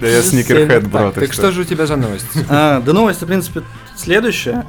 Да 0.00 0.06
я 0.06 0.22
сникерхед, 0.22 0.86
бро. 0.88 1.10
Так 1.10 1.32
что 1.32 1.50
же 1.50 1.62
у 1.62 1.64
тебя 1.64 1.86
за 1.86 1.96
новость? 1.96 2.26
А, 2.48 2.80
да 2.80 2.92
новость, 2.92 3.22
в 3.22 3.26
принципе, 3.26 3.62
следующая. 3.96 4.64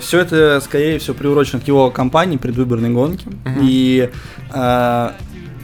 Все 0.00 0.20
это, 0.20 0.60
скорее 0.62 0.98
всего, 0.98 1.14
приурочено 1.14 1.60
к 1.60 1.66
его 1.66 1.90
кампании 1.90 2.36
предвыборной 2.36 2.90
гонки. 2.90 3.26
И 3.62 4.10
а, 4.50 5.14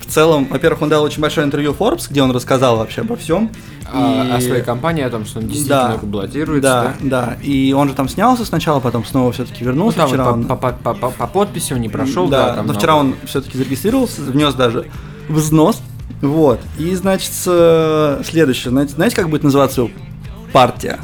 в 0.01 0.11
целом, 0.11 0.47
во-первых, 0.51 0.83
он 0.83 0.89
дал 0.89 1.03
очень 1.05 1.21
большое 1.21 1.47
интервью 1.47 1.77
Forbes, 1.79 2.07
где 2.11 2.23
он 2.23 2.31
рассказал 2.31 2.79
вообще 2.79 3.03
обо 3.03 3.17
всем. 3.17 3.51
А, 3.93 4.37
О 4.37 4.41
своей 4.41 4.63
компании, 4.63 5.03
о 5.05 5.11
том, 5.11 5.25
что 5.25 5.39
он 5.41 5.47
действительно 5.49 5.99
Да. 6.01 6.07
баллотируется. 6.07 6.95
Да, 7.01 7.35
да. 7.37 7.37
И 7.43 7.73
он 7.73 7.89
же 7.89 7.95
там 7.95 8.09
снялся 8.09 8.45
сначала, 8.45 8.81
потом 8.81 9.05
снова 9.05 9.33
все-таки 9.33 9.65
Ну, 9.65 9.71
вернулся. 9.71 9.99
там 9.99 10.09
вчера 10.09 10.25
по, 10.25 10.29
он- 10.31 10.45
по- 10.45 10.57
по- 10.57 10.73
по- 10.73 10.95
по- 10.95 11.11
по 11.11 11.27
подписи 11.27 11.73
он 11.73 11.81
не 11.81 11.89
прошел, 11.89 12.29
да, 12.29 12.39
да, 12.39 12.47
там 12.49 12.57
но 12.59 12.63
много. 12.65 12.79
вчера 12.79 12.97
он 12.97 13.15
все-таки 13.25 13.57
зарегистрировался, 13.59 14.23
внес 14.23 14.55
даже 14.55 14.87
взнос. 15.29 15.81
Вот. 16.23 16.61
И, 16.79 16.95
значит, 16.95 17.33
э, 17.47 18.23
следующее. 18.25 18.71
Знаете, 18.71 18.93
знаете, 18.95 19.17
как 19.17 19.29
будет 19.31 19.43
называться 19.43 19.81
его 19.83 19.91
партия? 20.53 20.99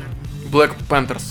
Black 0.52 0.70
Panthers. 0.88 1.22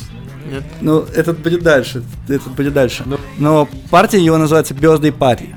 Нет? 0.51 0.63
Ну, 0.81 1.05
этот 1.15 1.39
будет 1.39 1.63
дальше. 1.63 2.03
Этот 2.27 2.51
будет 2.53 2.73
дальше. 2.73 3.03
Ну. 3.05 3.17
Но 3.37 3.67
партия 3.89 4.19
его 4.23 4.37
называется 4.37 4.73
Birthday 4.73 5.15
Party. 5.15 5.55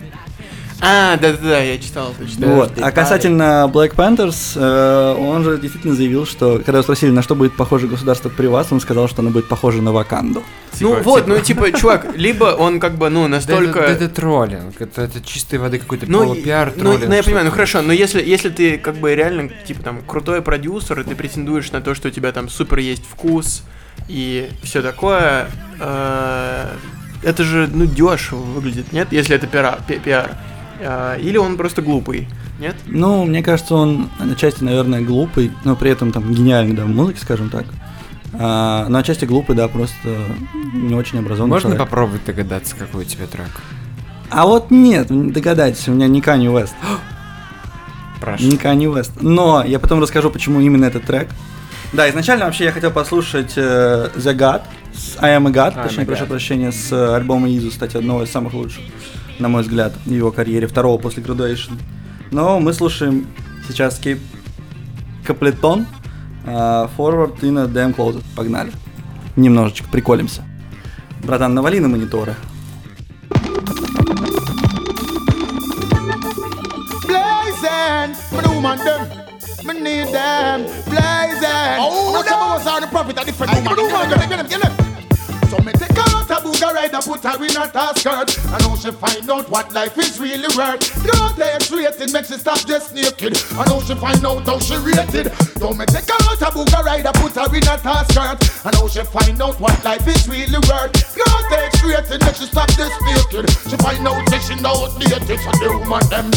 А, 0.81 1.17
да-да-да, 1.17 1.59
я 1.61 1.77
читал 1.79 2.15
точно. 2.17 2.47
Вот. 2.55 2.73
А 2.81 2.93
касательно 2.93 3.69
Black 3.73 3.97
Panthers, 3.97 4.53
э, 4.55 5.15
он 5.19 5.43
же 5.43 5.59
действительно 5.59 5.97
заявил, 5.97 6.25
что 6.25 6.59
когда 6.59 6.73
его 6.79 6.83
спросили, 6.83 7.11
на 7.11 7.23
что 7.23 7.35
будет 7.35 7.57
похоже 7.57 7.89
государство 7.89 8.29
при 8.29 8.47
вас, 8.47 8.69
он 8.71 8.81
сказал, 8.81 9.09
что 9.09 9.23
оно 9.23 9.31
будет 9.31 9.49
похоже 9.49 9.83
на 9.83 9.93
Ваканду. 9.93 10.45
Ну 10.81 10.91
Типа- 10.91 11.03
вот, 11.03 11.27
ну 11.27 11.41
типа, 11.41 11.73
чувак, 11.73 12.07
либо 12.15 12.45
он 12.57 12.79
как 12.79 12.97
бы, 12.97 13.09
ну, 13.11 13.27
настолько... 13.27 13.81
это, 13.81 13.99
да 13.99 14.05
это 14.05 14.09
троллинг, 14.09 14.81
это, 14.81 15.03
это 15.03 15.21
чистой 15.21 15.59
воды 15.59 15.81
какой-то 15.81 16.07
Ну, 16.09 16.21
полупиар, 16.23 16.73
ну, 16.77 16.83
троллинг. 16.83 17.09
ну, 17.09 17.15
я 17.15 17.23
понимаю, 17.25 17.47
ну 17.47 17.51
хорошо, 17.51 17.83
но 17.83 17.93
если, 17.93 18.23
если 18.23 18.49
ты 18.49 18.79
как 18.79 18.95
бы 18.99 19.13
реально, 19.17 19.49
типа 19.67 19.83
там, 19.83 20.03
крутой 20.07 20.43
продюсер, 20.43 21.01
и 21.01 21.03
ты 21.03 21.17
претендуешь 21.17 21.73
на 21.73 21.81
то, 21.81 21.97
что 21.97 22.07
у 22.07 22.11
тебя 22.13 22.31
там 22.31 22.49
супер 22.49 22.79
есть 22.79 23.03
вкус 23.11 23.65
и 24.07 24.49
все 24.63 24.81
такое, 24.81 25.49
э, 25.81 26.67
это 27.25 27.43
же, 27.43 27.69
ну, 27.73 27.85
дешево 27.87 28.39
выглядит, 28.39 28.93
нет? 28.93 29.09
Если 29.11 29.35
это 29.35 29.49
пиара- 29.49 29.81
пи- 29.89 29.99
пиар. 29.99 30.37
Э, 30.81 31.19
или 31.21 31.37
он 31.37 31.57
просто 31.57 31.83
глупый, 31.83 32.29
нет? 32.59 32.77
Ну, 32.87 33.25
мне 33.25 33.43
кажется, 33.43 33.75
он 33.75 34.09
отчасти, 34.19 34.63
наверное, 34.63 35.01
глупый, 35.01 35.51
но 35.65 35.77
при 35.77 35.91
этом 35.91 36.13
там 36.13 36.33
гениальный, 36.33 36.75
да, 36.75 36.85
в 36.85 36.89
музыке, 36.89 37.21
скажем 37.21 37.51
так. 37.51 37.67
А, 38.35 38.87
но 38.89 38.99
отчасти 38.99 39.25
глупый, 39.25 39.57
да, 39.57 39.69
просто 39.69 39.97
не 40.75 40.95
очень 40.95 41.19
образованный 41.19 41.55
Можно 41.55 41.71
человек. 41.71 41.81
попробовать 41.81 42.25
догадаться, 42.25 42.77
какой 42.77 43.03
у 43.05 43.07
тебя 43.07 43.27
трек? 43.27 43.51
А 44.31 44.47
вот 44.47 44.71
нет, 44.71 45.11
не 45.11 45.33
догадайтесь, 45.33 45.89
у 45.89 45.93
меня 45.93 46.07
не 46.07 46.21
Kanye 46.21 46.53
West. 46.53 46.75
Прошу. 48.21 48.45
Не 48.45 48.57
Kanye 48.57 48.93
West. 48.93 49.13
Но 49.21 49.65
я 49.65 49.79
потом 49.79 50.01
расскажу, 50.01 50.31
почему 50.31 50.61
именно 50.61 50.85
этот 50.85 51.05
трек. 51.05 51.29
Да, 51.93 52.09
изначально 52.11 52.45
вообще 52.45 52.65
я 52.65 52.73
хотел 52.73 52.91
послушать 52.91 53.55
э, 53.57 54.11
The 54.15 54.37
God, 54.37 54.63
с 54.95 55.17
I 55.23 55.37
Am 55.39 55.49
a 55.49 55.51
God, 55.51 55.79
I 55.79 55.89
точнее, 55.89 56.05
прошу 56.05 56.27
прощения, 56.27 56.71
с 56.71 56.93
альбома 57.15 57.49
Изу, 57.49 57.71
кстати, 57.71 57.97
одного 57.97 58.25
из 58.25 58.31
самых 58.31 58.53
лучших, 58.53 58.83
на 59.39 59.49
мой 59.49 59.63
взгляд, 59.63 59.93
в 60.05 60.11
его 60.11 60.31
карьере, 60.33 60.67
второго 60.67 60.99
после 60.99 61.23
Graduation. 61.23 61.79
Но 62.31 62.61
мы 62.61 62.73
слушаем 62.73 63.27
сейчас 63.67 63.99
Кейп 63.99 64.21
Каплетон, 65.25 65.87
э, 66.45 66.51
Forward 66.97 67.41
in 67.41 67.59
a 67.59 67.67
Damn 67.67 67.95
Closet. 67.95 68.25
Погнали. 68.35 68.73
Немножечко 69.37 69.89
приколимся. 69.89 70.43
Братан, 71.23 71.55
навали 71.55 71.81
на 71.81 71.89
мониторы. 71.89 72.35
Blazing, 77.07 78.15
me 78.33 78.41
the 78.43 78.49
woman 78.49 78.79
them, 78.79 79.03
me 79.65 79.73
need 79.81 80.13
them. 80.13 80.67
Blazing, 80.87 81.79
oh, 81.81 82.13
no, 82.13 82.81
the 82.81 82.87
profit 82.87 83.21
a 83.21 83.25
different 83.25 83.55
woman. 83.55 83.77
Woman 83.77 84.11
them, 84.11 84.29
get 84.29 84.37
them, 84.37 84.47
get 84.47 84.61
them. 84.61 84.73
So 85.51 85.59
me 85.65 85.73
take 85.73 85.97
a 85.97 86.08
booger 86.59 86.75
ride 86.75 86.95
and 86.95 87.05
put 87.05 87.23
her 87.23 87.45
in 87.45 87.51
a 87.51 87.71
task 87.71 87.99
skirt. 87.99 88.37
And 88.53 88.63
now 88.63 88.75
she 88.77 88.91
find 88.91 89.31
out 89.31 89.51
what 89.51 89.73
life 89.73 89.97
is 89.99 90.19
really 90.19 90.49
worth. 90.57 90.83
Girl 91.05 91.31
takes 91.35 91.71
rated, 91.71 92.13
make 92.13 92.27
she 92.27 92.35
stop 92.35 92.67
just 92.67 92.95
naked. 92.95 93.37
And 93.37 93.67
now 93.67 93.81
she 93.81 93.95
find 93.95 94.25
out 94.25 94.47
how 94.47 94.59
she 94.59 94.77
rated. 94.77 95.33
So 95.59 95.73
me 95.73 95.87
take 95.87 96.09
her 96.09 96.19
out 96.19 96.43
a 96.43 96.51
booger 96.51 96.83
ride 96.85 97.07
and 97.07 97.15
put 97.17 97.35
her 97.35 97.55
in 97.55 97.63
a 97.63 97.77
task 97.79 98.13
skirt. 98.13 98.67
And 98.67 98.75
now 98.75 98.89
she 98.89 99.03
find 99.03 99.41
out 99.43 99.61
what 99.61 99.85
life 99.85 100.07
is 100.07 100.29
really 100.29 100.59
worth. 100.69 100.93
Girl 101.15 101.41
takes 101.51 101.83
rated, 101.85 102.21
make 102.23 102.37
she 102.37 102.47
stop 102.47 102.69
just 102.71 102.99
naked. 103.03 103.51
She 103.71 103.77
find 103.77 104.07
out 104.07 104.25
that 104.31 104.43
she 104.43 104.55
know 104.61 104.87
outdated 104.89 105.41
So 105.41 105.51
the 105.59 105.79
woman 105.79 106.09
them 106.11 106.31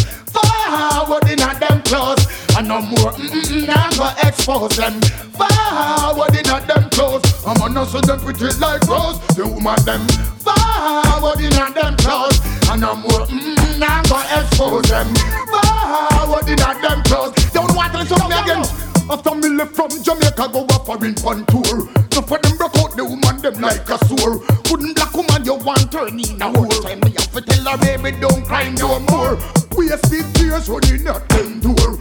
forward 0.72 1.28
in 1.30 1.42
a 1.42 1.52
them 1.60 1.82
clothes. 1.84 2.26
And 2.58 2.68
no 2.68 2.82
more 2.82 3.12
mm-mm, 3.12 3.68
now 3.68 3.90
go 3.92 4.10
expose 4.28 4.78
them. 4.78 5.00
Forward 5.36 6.36
in 6.36 6.48
a 6.48 6.58
them 6.66 6.90
clothes. 6.90 7.24
I'm 7.46 7.58
gonna 7.58 7.86
see 7.86 8.02
them 8.02 8.20
pretty 8.20 8.52
like 8.60 8.84
rose 8.88 9.20
The 9.36 9.48
woman 9.48 9.80
them. 9.86 10.04
Forward 10.44 11.40
in 11.40 11.54
a 11.54 11.66
them 11.74 11.96
clothes. 11.98 12.40
And 12.70 12.82
no 12.82 12.96
more 12.96 13.26
mm-mm, 13.28 13.80
now 13.80 14.02
go 14.04 14.20
expose 14.40 14.88
them. 14.90 15.08
Forward 15.52 16.48
in 16.48 16.60
a 16.60 16.72
them 16.82 17.04
clothes. 17.04 17.52
Don't 17.52 17.76
want 17.76 17.94
to 17.94 18.06
to 18.06 18.30
me 18.30 18.36
again 18.36 18.91
after 19.12 19.36
me 19.36 19.50
left 19.50 19.76
from 19.76 19.90
Jamaica, 19.90 20.50
go 20.54 20.66
a 20.66 20.80
foreign 20.86 21.16
fun 21.16 21.46
tour. 21.48 21.90
No 22.16 22.22
for 22.22 22.40
them 22.40 22.56
broke 22.58 22.78
out 22.78 22.96
the 22.96 23.04
woman 23.04 23.42
them 23.42 23.60
like 23.60 23.90
a 23.90 23.98
sore. 24.08 24.40
Couldn't 24.64 24.96
black 24.96 25.14
woman 25.14 25.44
you 25.44 25.56
want 25.56 25.92
turn 25.92 26.20
in 26.20 26.42
a 26.42 26.48
whole 26.48 26.68
time. 26.82 27.00
Me 27.02 27.12
have 27.12 27.32
to 27.34 27.42
tell 27.42 27.66
her 27.66 27.78
baby 27.78 28.18
don't 28.20 28.46
cry 28.46 28.70
no 28.70 29.00
more. 29.12 29.38
We 29.76 29.90
Wasted 29.92 30.34
tears 30.36 30.70
running 30.70 31.08
at 31.08 31.28
them 31.30 31.60
door 31.60 32.00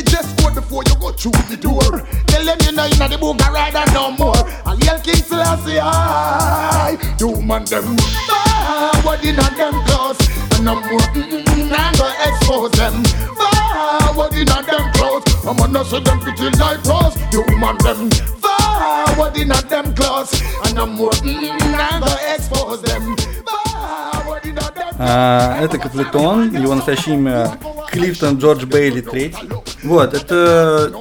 the 0.00 0.02
dress 0.02 0.26
code 0.40 0.54
before 0.54 0.82
you 0.88 0.94
go 0.96 1.12
through 1.12 1.36
the 1.52 1.56
door. 1.60 2.02
Tell 2.26 2.44
them 2.44 2.58
you 2.64 2.72
know 2.72 2.84
you 2.86 2.96
know 2.98 3.08
the 3.08 3.16
booger 3.16 3.50
rider 3.52 3.84
no 3.92 4.10
more. 4.10 4.36
And 4.64 4.82
yell 4.84 4.98
King 5.00 5.22
Selassie 5.22 5.78
I 5.78 6.96
the 7.18 7.26
woman 7.28 7.64
them 7.66 7.96
forward 7.96 9.24
in 9.24 9.38
a 9.38 9.46
them 9.56 9.76
clothes. 9.84 10.18
And 10.56 10.64
no 10.64 10.74
more 10.80 11.04
mm-mm, 11.12 11.72
I'm 11.76 11.92
gonna 11.94 12.28
expose 12.28 12.72
them. 12.72 13.04
Forward 13.36 14.34
in 14.34 14.48
a 14.48 14.62
them 14.64 14.84
clothes. 14.96 15.24
I'm 15.46 15.56
gonna 15.56 15.84
see 15.84 16.00
them 16.00 16.18
pretty 16.20 16.50
like 16.56 16.82
rose. 16.84 17.14
The 17.30 17.44
woman 17.52 17.76
them 17.84 18.10
forward 18.40 19.36
in 19.36 19.50
a 19.52 19.60
them 19.62 19.94
clothes. 19.94 20.32
And 20.64 20.74
no 20.74 20.86
more 20.86 21.10
mm-mm, 21.10 21.52
I'm 21.52 22.00
gonna 22.00 22.34
expose 22.34 22.82
them. 22.82 23.16
Forward 23.44 24.44
in 24.46 24.58
a 24.58 24.70
them 24.72 24.94
А, 24.98 25.58
это 25.60 25.78
Каплетон, 25.78 26.54
его 26.54 26.74
настоящее 26.74 27.16
имя 27.16 27.58
Клифтон 27.90 28.38
Джордж 28.38 28.64
Бейли 28.64 29.02
III. 29.02 29.59
Вот, 29.83 30.13
это 30.13 30.91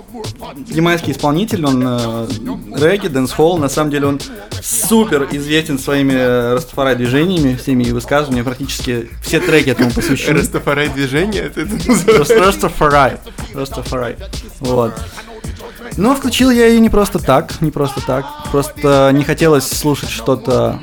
ямайский 0.68 1.12
исполнитель, 1.12 1.66
он 1.66 1.82
э, 1.84 2.28
регги, 2.76 3.08
дэнс-холл, 3.08 3.58
на 3.58 3.68
самом 3.68 3.90
деле 3.90 4.06
он 4.06 4.20
супер 4.62 5.28
известен 5.32 5.78
своими 5.78 6.54
растафарай 6.54 6.96
движениями, 6.96 7.56
всеми 7.56 7.84
его 7.84 7.96
высказываниями, 7.96 8.44
практически 8.44 9.10
все 9.22 9.40
треки 9.40 9.70
этому 9.70 9.90
посвящены. 9.90 10.38
Растафарай 10.38 10.88
движение, 10.88 11.42
это 11.42 11.66
Просто 12.14 12.40
Растафарай. 12.40 13.18
Растафарай. 13.54 14.16
Вот. 14.60 14.94
Но 15.96 16.14
включил 16.14 16.50
я 16.50 16.66
ее 16.66 16.80
не 16.80 16.88
просто 16.88 17.18
так, 17.18 17.60
не 17.60 17.70
просто 17.70 18.00
так. 18.06 18.24
Просто 18.50 19.10
не 19.12 19.24
хотелось 19.24 19.66
слушать 19.66 20.08
что-то, 20.08 20.80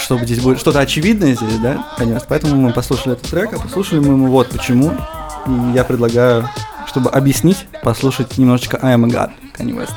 чтобы 0.00 0.24
здесь 0.24 0.40
будет 0.40 0.60
что-то 0.60 0.80
очевидное 0.80 1.34
здесь, 1.34 1.58
да, 1.58 1.86
конечно. 1.96 2.26
Поэтому 2.28 2.56
мы 2.56 2.72
послушали 2.72 3.16
этот 3.16 3.28
трек, 3.28 3.52
а 3.54 3.58
послушали 3.58 3.98
мы 3.98 4.08
ему 4.08 4.28
вот 4.28 4.50
почему. 4.50 4.92
И 5.46 5.74
я 5.74 5.84
предлагаю, 5.84 6.48
чтобы 6.86 7.10
объяснить, 7.10 7.66
послушать 7.82 8.38
немножечко 8.38 8.78
I 8.82 8.94
Am 8.94 9.04
a 9.04 9.08
God, 9.08 9.30
Kanye 9.56 9.74
West. 9.74 9.94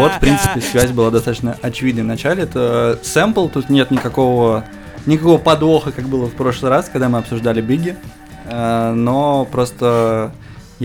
Вот, 0.00 0.12
в 0.12 0.20
принципе, 0.20 0.60
связь 0.60 0.90
была 0.90 1.10
достаточно 1.10 1.56
очевидной 1.62 2.02
в 2.02 2.06
начале. 2.06 2.44
Это 2.44 2.98
сэмпл, 3.02 3.48
тут 3.48 3.70
нет 3.70 3.90
никакого, 3.90 4.64
никакого 5.06 5.38
подвоха, 5.38 5.92
как 5.92 6.04
было 6.06 6.26
в 6.26 6.34
прошлый 6.34 6.70
раз, 6.70 6.88
когда 6.88 7.08
мы 7.08 7.18
обсуждали 7.18 7.60
Бигги. 7.60 7.96
Э, 8.46 8.92
Но 8.92 9.44
просто 9.50 10.32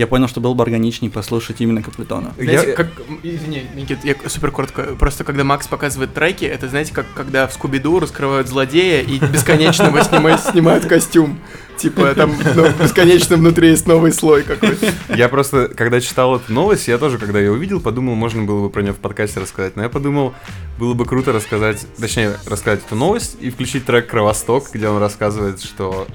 я 0.00 0.06
понял, 0.06 0.28
что 0.28 0.40
было 0.40 0.54
бы 0.54 0.62
органичнее 0.62 1.10
послушать 1.10 1.60
именно 1.60 1.82
Каплетона. 1.82 2.32
Знаете, 2.38 2.70
Я- 2.70 2.74
как... 2.74 2.88
Извини, 3.22 3.66
Никит, 3.74 3.98
я 4.02 4.14
супер 4.28 4.50
коротко. 4.50 4.96
Просто 4.98 5.24
когда 5.24 5.44
Макс 5.44 5.68
показывает 5.68 6.14
треки, 6.14 6.46
это, 6.46 6.70
знаете, 6.70 6.94
как 6.94 7.04
когда 7.14 7.46
в 7.46 7.52
Скуби-Ду 7.52 8.00
раскрывают 8.00 8.48
злодея 8.48 9.02
и 9.02 9.18
бесконечно 9.18 9.88
его 9.88 10.02
снимают, 10.02 10.40
снимают 10.40 10.86
костюм. 10.86 11.38
Типа 11.76 12.14
там 12.14 12.34
ну, 12.54 12.70
бесконечно 12.82 13.36
внутри 13.36 13.68
есть 13.68 13.86
новый 13.86 14.12
слой 14.12 14.42
какой-то. 14.42 14.90
Я 15.14 15.28
просто, 15.28 15.68
когда 15.68 16.00
читал 16.00 16.36
эту 16.36 16.50
новость, 16.50 16.88
я 16.88 16.96
тоже, 16.96 17.18
когда 17.18 17.38
ее 17.38 17.52
увидел, 17.52 17.78
подумал, 17.78 18.14
можно 18.14 18.42
было 18.44 18.62
бы 18.62 18.70
про 18.70 18.80
нее 18.80 18.94
в 18.94 18.98
подкасте 18.98 19.38
рассказать. 19.40 19.76
Но 19.76 19.82
я 19.82 19.90
подумал, 19.90 20.32
было 20.78 20.94
бы 20.94 21.04
круто 21.04 21.30
рассказать, 21.32 21.86
точнее, 21.98 22.38
рассказать 22.46 22.80
эту 22.86 22.96
новость 22.96 23.36
и 23.38 23.50
включить 23.50 23.84
трек 23.84 24.06
«Кровосток», 24.06 24.70
где 24.72 24.88
он 24.88 24.98
рассказывает, 24.98 25.62
что... 25.62 26.06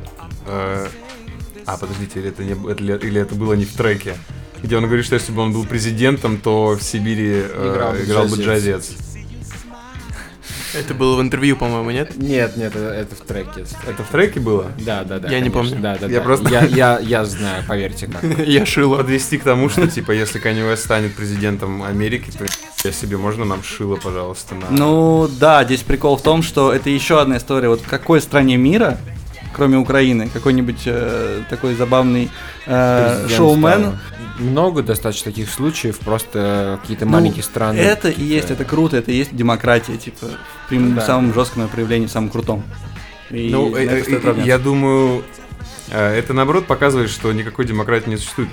э, 0.48 0.88
а, 1.66 1.78
подождите, 1.78 2.20
или 2.20 2.30
это, 2.30 2.44
не, 2.44 2.52
или 2.52 3.22
это 3.22 3.36
было 3.36 3.54
не 3.54 3.66
в 3.66 3.74
треке? 3.74 4.16
Где 4.64 4.78
он 4.78 4.86
говорит, 4.86 5.06
что 5.06 5.16
если 5.16 5.32
бы 5.32 5.42
он 5.42 5.54
был 5.54 5.66
президентом, 5.66 6.38
то 6.38 6.76
в 6.76 6.82
Сибири 6.82 7.44
э, 7.44 7.72
Играл 7.74 7.92
бы 7.94 8.04
играл 8.04 8.26
бы 8.28 8.38
джазец. 8.38 8.94
Это 10.74 10.94
было 10.94 11.16
в 11.16 11.22
интервью, 11.22 11.56
по-моему, 11.56 11.90
нет? 11.92 12.18
Нет, 12.18 12.58
нет, 12.58 12.76
это, 12.76 12.88
это 12.90 13.16
в 13.16 13.20
треке. 13.22 13.66
Это 13.88 14.04
в 14.04 14.08
треке 14.10 14.42
было? 14.42 14.72
Да, 14.80 15.06
да, 15.06 15.20
да. 15.20 15.30
Я 15.30 15.40
не 15.40 15.50
конечно, 15.50 15.78
помню. 15.78 15.82
Да, 15.82 15.98
да, 15.98 16.08
Я 16.08 16.20
да. 16.20 16.26
просто- 16.26 16.50
Я, 16.50 16.66
я, 16.66 17.00
я 17.00 17.26
знаю, 17.26 17.64
поверьте 17.66 18.08
как. 18.08 18.24
Я 18.46 18.66
шила. 18.66 18.98
Подвести 18.98 19.38
к 19.38 19.44
тому, 19.44 19.70
что, 19.70 19.88
типа, 19.88 20.12
если 20.12 20.42
Kanye 20.42 20.70
West 20.74 20.78
станет 20.84 21.16
президентом 21.16 21.82
Америки, 21.84 22.30
то 22.38 22.46
я 22.84 22.92
себе 22.92 23.16
можно 23.18 23.46
нам 23.46 23.64
шило, 23.64 23.96
пожалуйста, 23.96 24.56
на... 24.56 24.70
Ну 24.70 25.30
да, 25.40 25.64
здесь 25.64 25.82
прикол 25.82 26.18
в 26.18 26.22
том, 26.22 26.44
что 26.44 26.74
это 26.74 26.90
еще 26.90 27.22
одна 27.22 27.38
история. 27.38 27.70
Вот 27.70 27.82
в 27.82 27.88
какой 27.88 28.20
стране 28.20 28.58
мира, 28.58 28.98
кроме 29.56 29.78
Украины, 29.78 30.30
какой-нибудь 30.30 30.84
э, 30.86 31.42
такой 31.50 31.76
забавный 31.76 32.30
э, 32.66 33.28
шоумен. 33.30 33.98
Много 34.40 34.84
достаточно 34.84 35.32
таких 35.32 35.50
случаев, 35.50 35.98
просто 36.00 36.78
какие-то 36.82 37.06
Ну, 37.06 37.12
маленькие 37.12 37.44
страны. 37.44 37.78
Это 37.78 38.10
и 38.10 38.22
есть, 38.22 38.52
это 38.52 38.66
круто, 38.66 38.98
это 38.98 39.12
и 39.12 39.16
есть 39.16 39.34
демократия, 39.36 39.96
типа, 39.98 40.26
в 40.66 40.70
прям- 40.70 40.96
Да. 40.96 41.02
самом 41.06 41.34
жестком 41.34 41.68
проявлении, 41.70 42.08
самом 42.08 42.30
крутом. 42.30 42.64
И 43.30 43.50
Ну, 43.50 43.74
э, 43.76 43.86
это 43.86 44.12
э, 44.12 44.34
э, 44.42 44.42
я 44.46 44.58
думаю, 44.58 45.24
это 45.92 46.34
наоборот 46.34 46.66
показывает, 46.68 47.10
что 47.10 47.32
никакой 47.32 47.66
демократии 47.66 48.10
не 48.10 48.18
существует. 48.18 48.50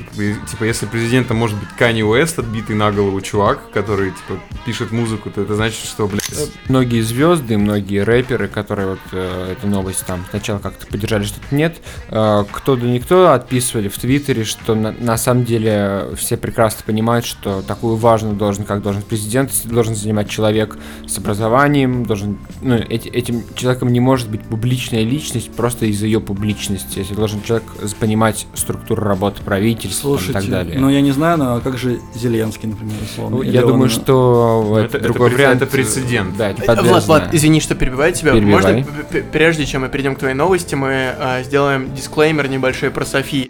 Типа, 0.51 0.65
если 0.65 0.87
президентом 0.87 1.37
может 1.37 1.59
быть 1.59 1.69
Kanye 1.79 2.03
Уэст, 2.05 2.39
отбитый 2.39 2.77
на 2.77 2.91
голову 2.93 3.21
чувак, 3.21 3.71
который, 3.73 4.11
типа, 4.11 4.41
пишет 4.67 4.93
музыку, 4.93 5.31
то 5.31 5.43
это 5.43 5.55
значит, 5.55 5.85
что, 5.85 6.07
блядь, 6.07 6.23
Многие 6.69 7.01
звезды, 7.03 7.59
многие 7.59 8.03
рэперы, 8.03 8.49
которые 8.49 8.89
вот 8.89 8.99
э, 9.13 9.53
эту 9.53 9.67
новость 9.67 10.05
там 10.07 10.25
сначала 10.31 10.59
как-то 10.59 10.87
поддержали, 10.87 11.25
что-то 11.25 11.55
нет, 11.55 11.79
э, 12.09 12.45
кто 12.51 12.77
да 12.77 12.87
никто 12.87 13.33
отписывали 13.33 13.89
в 13.89 13.99
Твиттере, 13.99 14.45
что 14.45 14.75
на, 14.75 14.93
на 14.93 15.17
самом 15.17 15.45
деле 15.45 16.09
все 16.17 16.37
прекрасно 16.37 16.83
понимают, 16.87 17.25
что 17.25 17.63
такую 17.63 17.97
важную 17.97 18.35
должен, 18.35 18.65
как 18.65 18.83
должен 18.83 19.03
президент, 19.03 19.51
должен 19.65 19.95
занимать 19.95 20.29
человек 20.29 20.77
с 21.07 21.19
образованием, 21.19 22.05
должен, 22.07 22.39
ну, 22.61 22.75
эти- 22.77 23.09
этим 23.09 23.43
человеком 23.55 23.93
не 23.93 24.01
может 24.01 24.29
быть 24.29 24.43
публичная 24.43 25.03
личность 25.05 25.51
просто 25.53 25.87
из-за 25.87 26.07
ее 26.07 26.21
публичности. 26.21 26.99
Если 26.99 27.15
должен 27.23 27.41
человек 27.43 27.65
понимать 28.01 28.47
структуру 28.55 29.05
работы 29.05 29.43
правительства 29.45 30.11
там, 30.11 30.17
и 30.17 30.19
Слушайте, 30.19 30.41
так 30.41 30.51
далее. 30.51 30.79
ну 30.81 30.89
я 30.91 31.01
не 31.01 31.13
знаю, 31.13 31.39
но 31.39 31.61
как 31.61 31.79
же 31.79 32.01
Зеленский, 32.17 32.69
например, 32.69 32.97
условно? 33.05 33.37
Ну, 33.37 33.43
я 33.43 33.61
думаю, 33.61 33.83
он, 33.85 33.89
что 33.91 34.65
Ну, 34.69 34.77
это, 34.77 34.87
это- 34.87 34.97
это 34.99 35.05
другой 35.07 35.29
прецедент- 35.31 35.39
вариант. 35.39 35.63
это 35.63 35.71
прецедент. 35.71 36.37
Да, 36.37 36.51
это 36.51 36.73
Э, 36.73 36.83
Влад. 36.83 37.07
Влад, 37.07 37.29
извини, 37.35 37.61
что 37.61 37.77
перебиваю 37.77 38.13
тебя. 38.13 38.33
Перебивай. 38.33 38.85
Можно, 38.85 38.85
прежде 39.31 39.67
чем 39.67 39.83
мы 39.83 39.89
перейдем 39.89 40.17
к 40.17 40.19
твоей 40.19 40.35
новости, 40.35 40.75
мы 40.75 41.13
а, 41.19 41.43
сделаем 41.45 41.95
дисклеймер 41.95 42.49
небольшой 42.49 42.91
про 42.91 43.05
Софи. 43.05 43.49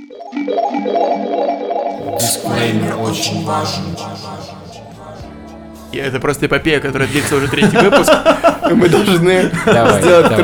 И 5.92 5.98
Это 5.98 6.20
просто 6.20 6.46
эпопея, 6.46 6.80
которая 6.80 7.08
длится 7.08 7.36
уже 7.36 7.48
третий 7.48 7.76
выпуск. 7.76 8.10
Мы 8.70 8.88
должны 8.88 9.50
сделать 9.66 10.28
давай. 10.32 10.36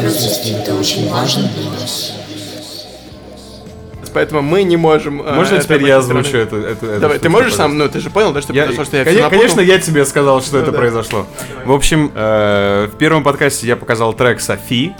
Трансвестит, 0.00 0.56
это 0.58 0.74
очень 0.74 1.08
важно 1.10 1.48
для 1.56 1.70
нас. 1.70 2.12
Поэтому 4.12 4.42
мы 4.42 4.64
не 4.64 4.76
можем... 4.76 5.22
а, 5.24 5.34
можно 5.34 5.54
это 5.54 5.64
теперь 5.64 5.84
я 5.86 5.98
озвучу 5.98 6.36
эту, 6.36 6.56
эту 6.56 6.98
Давай, 6.98 7.20
ты 7.20 7.28
можешь 7.28 7.54
сам, 7.54 7.78
ну 7.78 7.88
ты 7.88 8.00
же 8.00 8.10
понял, 8.10 8.32
да, 8.32 8.42
что 8.42 8.52
Я- 8.52 8.64
произошло, 8.64 8.84
что 8.84 8.96
я 8.96 9.04
коне- 9.04 9.12
всё 9.12 9.22
напутал? 9.22 9.40
конечно, 9.40 9.60
я 9.60 9.78
тебе 9.78 10.04
сказал, 10.04 10.42
что 10.42 10.58
это 10.58 10.72
да. 10.72 10.78
произошло. 10.78 11.26
В 11.64 11.70
общем, 11.72 12.10
э, 12.12 12.88
в 12.92 12.96
первом 12.96 13.22
подкасте 13.22 13.68
я 13.68 13.76
показал 13.76 14.12
трек 14.12 14.40
Софи, 14.40 14.94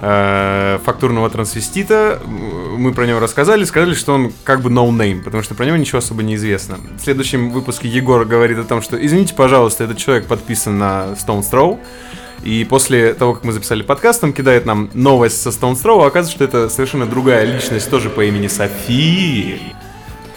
э, 0.00 0.78
фактурного 0.84 1.30
трансвестита. 1.30 2.20
Мы 2.26 2.92
про 2.92 3.06
него 3.06 3.20
рассказали, 3.20 3.62
сказали, 3.62 3.94
что 3.94 4.14
он 4.14 4.32
как 4.42 4.60
бы 4.60 4.70
no 4.70 4.88
name, 4.90 5.22
потому 5.22 5.44
что 5.44 5.54
про 5.54 5.64
него 5.64 5.76
ничего 5.76 5.98
особо 5.98 6.24
не 6.24 6.34
известно. 6.34 6.78
В 6.98 7.04
следующем 7.04 7.50
выпуске 7.50 7.86
Егор 7.86 8.24
говорит 8.24 8.58
о 8.58 8.64
том, 8.64 8.82
что 8.82 8.96
извините, 8.96 9.34
пожалуйста, 9.34 9.84
этот 9.84 9.98
человек 9.98 10.26
подписан 10.26 10.78
на 10.78 11.10
Stone's 11.14 11.44
Throw. 11.48 11.78
И 12.42 12.64
после 12.64 13.14
того, 13.14 13.34
как 13.34 13.44
мы 13.44 13.52
записали 13.52 13.82
подкаст, 13.82 14.24
он 14.24 14.32
кидает 14.32 14.66
нам 14.66 14.90
новость 14.94 15.40
со 15.40 15.50
Stone's 15.50 15.82
Throw, 15.82 16.02
а 16.04 16.06
оказывается, 16.08 16.32
что 16.32 16.44
это 16.44 16.68
совершенно 16.68 17.06
другая 17.06 17.44
личность, 17.44 17.88
тоже 17.88 18.10
по 18.10 18.24
имени 18.24 18.48
Софи 18.48 19.60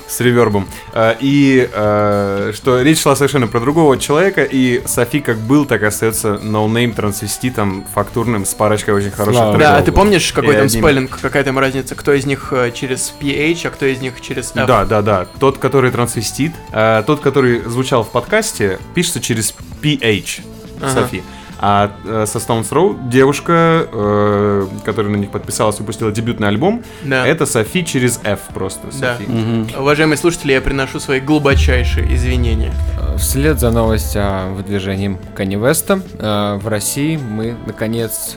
с 0.07 0.19
ревербом. 0.19 0.67
Э, 0.93 1.15
И 1.19 1.67
э, 1.73 2.51
что 2.55 2.81
речь 2.83 3.01
шла 3.01 3.15
совершенно 3.15 3.47
про 3.47 3.59
другого 3.59 3.97
человека, 3.97 4.43
и 4.43 4.83
Софи 4.85 5.19
как 5.19 5.39
был, 5.39 5.65
так 5.65 5.81
и 5.81 5.85
остается 5.85 6.37
ноунейм 6.37 6.93
трансвеститом 6.93 7.83
фактурным 7.93 8.45
с 8.45 8.53
парочкой 8.53 8.93
очень 8.93 9.09
хороших 9.09 9.41
Слава. 9.41 9.57
Да, 9.57 9.77
а 9.77 9.81
ты 9.81 9.91
помнишь, 9.91 10.31
какой 10.31 10.53
И 10.53 10.57
там 10.57 10.67
одним. 10.67 10.83
spelling, 10.83 11.19
какая 11.19 11.43
там 11.43 11.57
разница, 11.57 11.95
кто 11.95 12.13
из 12.13 12.27
них 12.27 12.49
э, 12.51 12.71
через 12.71 13.13
PH, 13.19 13.65
а 13.67 13.69
кто 13.71 13.87
из 13.87 13.99
них 13.99 14.21
через 14.21 14.51
F? 14.55 14.67
Да, 14.67 14.85
да, 14.85 15.01
да. 15.01 15.25
Тот, 15.39 15.57
который 15.57 15.89
трансвестит, 15.89 16.51
э, 16.71 17.03
тот, 17.07 17.21
который 17.21 17.61
звучал 17.61 18.03
в 18.03 18.09
подкасте, 18.11 18.77
пишется 18.93 19.19
через 19.19 19.55
PH, 19.81 20.41
Ага. 20.81 20.91
Софи. 21.01 21.23
А 21.59 21.91
э, 22.05 22.25
со 22.27 22.39
Stone's 22.39 22.69
Throw 22.69 23.09
девушка, 23.09 23.87
э, 23.91 24.67
которая 24.83 25.11
на 25.11 25.15
них 25.17 25.31
подписалась, 25.31 25.79
выпустила 25.79 26.11
дебютный 26.11 26.47
альбом, 26.49 26.83
Да. 27.03 27.25
это 27.25 27.45
Софи 27.45 27.85
через 27.85 28.19
F 28.23 28.41
просто. 28.53 28.87
Да. 28.99 29.15
Софи. 29.17 29.75
Уважаемые 29.77 30.17
слушатели, 30.17 30.51
я 30.53 30.61
приношу 30.61 30.99
свои 30.99 31.19
глубочайшие 31.19 32.13
извинения. 32.13 32.73
Вслед 33.17 33.59
за 33.59 33.71
новостью 33.71 34.21
о 34.23 34.49
выдвижении 34.53 35.17
Кани 35.35 35.55
Веста 35.55 36.01
э, 36.19 36.57
в 36.61 36.67
России 36.67 37.17
мы 37.17 37.55
наконец 37.65 38.35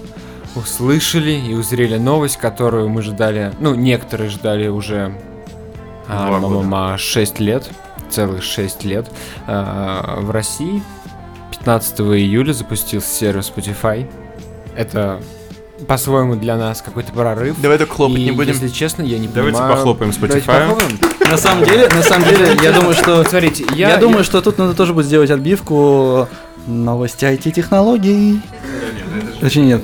услышали 0.54 1.32
и 1.32 1.54
узрели 1.54 1.96
новость, 1.98 2.36
которую 2.36 2.88
мы 2.88 3.02
ждали, 3.02 3.52
ну, 3.60 3.74
некоторые 3.74 4.30
ждали 4.30 4.68
уже 4.68 5.14
Два 6.08 6.38
года. 6.40 6.96
6 6.96 7.38
лет, 7.40 7.68
целых 8.10 8.42
6 8.42 8.84
лет. 8.84 9.06
Э, 9.46 10.20
В 10.20 10.30
России 10.30 10.82
15 11.60 12.00
июля 12.00 12.52
запустился 12.52 13.08
сервис 13.08 13.52
Spotify. 13.54 14.06
Это 14.76 15.20
по-своему 15.86 16.34
для 16.36 16.56
нас 16.56 16.82
какой-то 16.82 17.12
прорыв. 17.12 17.60
Давай 17.60 17.78
так 17.78 17.90
хлопать 17.90 18.18
И, 18.18 18.24
не 18.24 18.30
будем. 18.32 18.52
если 18.52 18.68
честно, 18.68 19.02
я 19.02 19.18
не 19.18 19.28
Давайте 19.28 19.58
понимаю... 19.58 19.76
похлопаем 19.76 20.12
Давайте 20.12 20.38
Spotify. 20.38 20.68
похлопаем. 20.68 20.98
На 21.30 21.36
самом 21.36 21.64
деле, 21.64 21.88
на 21.88 22.02
самом 22.02 22.28
деле, 22.28 22.56
я 22.62 22.72
думаю, 22.72 22.94
что... 22.94 23.22
Смотрите, 23.28 23.64
Я, 23.74 23.90
я, 23.90 23.96
думаю, 23.98 24.24
что 24.24 24.40
тут 24.40 24.58
надо 24.58 24.74
тоже 24.74 24.94
будет 24.94 25.06
сделать 25.06 25.30
отбивку 25.30 26.28
новости 26.66 27.24
IT-технологий. 27.24 28.40
Точнее, 29.40 29.64
нет. 29.66 29.82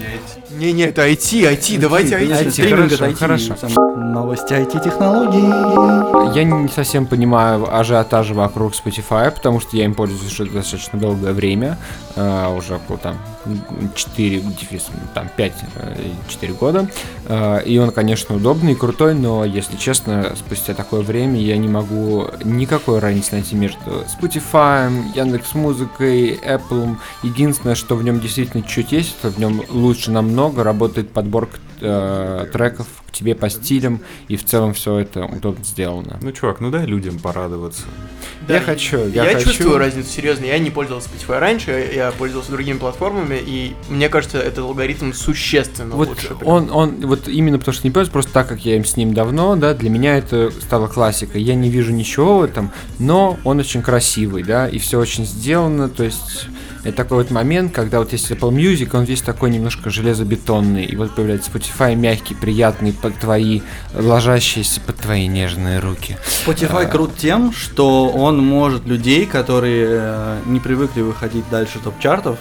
Не-не, 0.56 0.84
это 0.84 1.08
IT, 1.08 1.42
IT, 1.42 1.78
давайте 1.78 2.14
IT. 2.16 2.30
IT, 2.46 2.50
Стриминг 2.50 2.90
хорошо, 2.92 2.94
это 2.94 3.06
IT. 3.06 3.14
хорошо. 3.16 3.56
Сам- 3.60 4.12
Новости 4.12 4.52
IT-технологий. 4.52 6.34
Я 6.36 6.44
не 6.44 6.68
совсем 6.68 7.06
понимаю 7.06 7.66
ажиотажа 7.74 8.34
вокруг 8.34 8.72
Spotify, 8.72 9.30
потому 9.30 9.60
что 9.60 9.76
я 9.76 9.84
им 9.84 9.94
пользуюсь 9.94 10.32
уже 10.32 10.50
достаточно 10.50 10.98
долгое 10.98 11.32
время, 11.32 11.78
э, 12.14 12.56
уже 12.56 12.76
около 12.76 12.98
там 12.98 13.16
4, 13.94 14.40
дефис, 14.40 14.86
там 15.14 15.28
5, 15.36 15.52
4 16.28 16.52
года. 16.52 16.88
Э, 17.26 17.60
и 17.64 17.78
он, 17.78 17.90
конечно, 17.90 18.36
удобный 18.36 18.72
и 18.72 18.74
крутой, 18.76 19.14
но, 19.14 19.44
если 19.44 19.76
честно, 19.76 20.32
спустя 20.36 20.74
такое 20.74 21.00
время 21.02 21.40
я 21.40 21.56
не 21.56 21.68
могу 21.68 22.26
никакой 22.44 23.00
разницы 23.00 23.32
найти 23.34 23.56
между 23.56 24.04
Spotify, 24.20 24.92
Яндекс 25.14 25.54
Музыкой, 25.54 26.38
Apple. 26.46 26.96
Единственное, 27.22 27.74
что 27.74 27.96
в 27.96 28.04
нем 28.04 28.20
действительно 28.20 28.62
чуть 28.62 28.92
есть, 28.92 29.16
это 29.20 29.30
в 29.32 29.38
нем 29.38 29.62
лучше 29.70 30.10
намного 30.12 30.53
работает 30.62 31.10
подборка 31.10 31.58
э, 31.80 32.46
треков 32.52 32.86
к 33.08 33.12
тебе 33.12 33.34
по 33.34 33.48
стилям, 33.48 34.00
и 34.28 34.36
в 34.36 34.44
целом 34.44 34.74
все 34.74 34.98
это 34.98 35.24
удобно 35.24 35.64
сделано. 35.64 36.18
Ну, 36.20 36.32
чувак, 36.32 36.60
ну 36.60 36.70
дай 36.70 36.84
людям 36.86 37.18
порадоваться. 37.18 37.82
Я 38.48 38.60
хочу, 38.60 38.98
я 39.08 39.24
Я, 39.24 39.34
хочу. 39.34 39.46
чувствую 39.48 39.78
разницу, 39.78 40.08
серьезно. 40.10 40.44
Я 40.44 40.58
не 40.58 40.70
пользовался 40.70 41.08
Spotify 41.08 41.38
раньше, 41.38 41.90
я 41.94 42.10
пользовался 42.12 42.50
другими 42.52 42.78
платформами, 42.78 43.38
и 43.44 43.74
мне 43.88 44.08
кажется, 44.08 44.38
этот 44.38 44.58
алгоритм 44.58 45.12
существенно 45.12 45.94
Вот 45.94 46.08
лучше. 46.08 46.34
прям. 46.34 46.42
он, 46.42 46.70
он, 46.70 47.06
вот 47.06 47.28
именно 47.28 47.58
потому 47.58 47.74
что 47.74 47.86
не 47.86 47.90
пользуюсь, 47.90 48.12
просто 48.12 48.32
так 48.32 48.48
как 48.48 48.64
я 48.64 48.76
им 48.76 48.84
с 48.84 48.96
ним 48.96 49.14
давно, 49.14 49.56
да, 49.56 49.74
для 49.74 49.90
меня 49.90 50.16
это 50.18 50.50
стало 50.50 50.88
классикой. 50.88 51.42
Я 51.42 51.54
не 51.54 51.70
вижу 51.70 51.92
ничего 51.92 52.38
в 52.38 52.42
этом, 52.42 52.70
но 52.98 53.38
он 53.44 53.60
очень 53.60 53.82
красивый, 53.82 54.42
да, 54.42 54.68
и 54.68 54.78
все 54.78 54.98
очень 54.98 55.24
сделано, 55.24 55.88
то 55.88 56.04
есть 56.04 56.48
это 56.84 56.98
такой 56.98 57.18
вот 57.18 57.30
момент, 57.30 57.72
когда 57.72 57.98
вот 57.98 58.12
есть 58.12 58.30
Apple 58.30 58.50
Music, 58.50 58.90
он 58.96 59.04
весь 59.04 59.22
такой 59.22 59.50
немножко 59.50 59.88
бетонный, 60.24 60.84
и 60.84 60.96
вот 60.96 61.14
появляется 61.14 61.50
Spotify 61.50 61.73
мягкий, 61.80 62.34
приятный 62.34 62.92
под 62.92 63.18
твои, 63.18 63.60
ложащиеся 63.94 64.80
под 64.80 64.96
твои 64.96 65.26
нежные 65.26 65.78
руки. 65.80 66.16
Spotify 66.46 66.88
крут 66.90 67.16
тем, 67.16 67.52
что 67.52 68.08
он 68.08 68.38
может 68.44 68.86
людей, 68.86 69.26
которые 69.26 69.86
э, 69.90 70.38
не 70.46 70.60
привыкли 70.60 71.02
выходить 71.02 71.44
дальше 71.50 71.78
топ-чартов, 71.82 72.38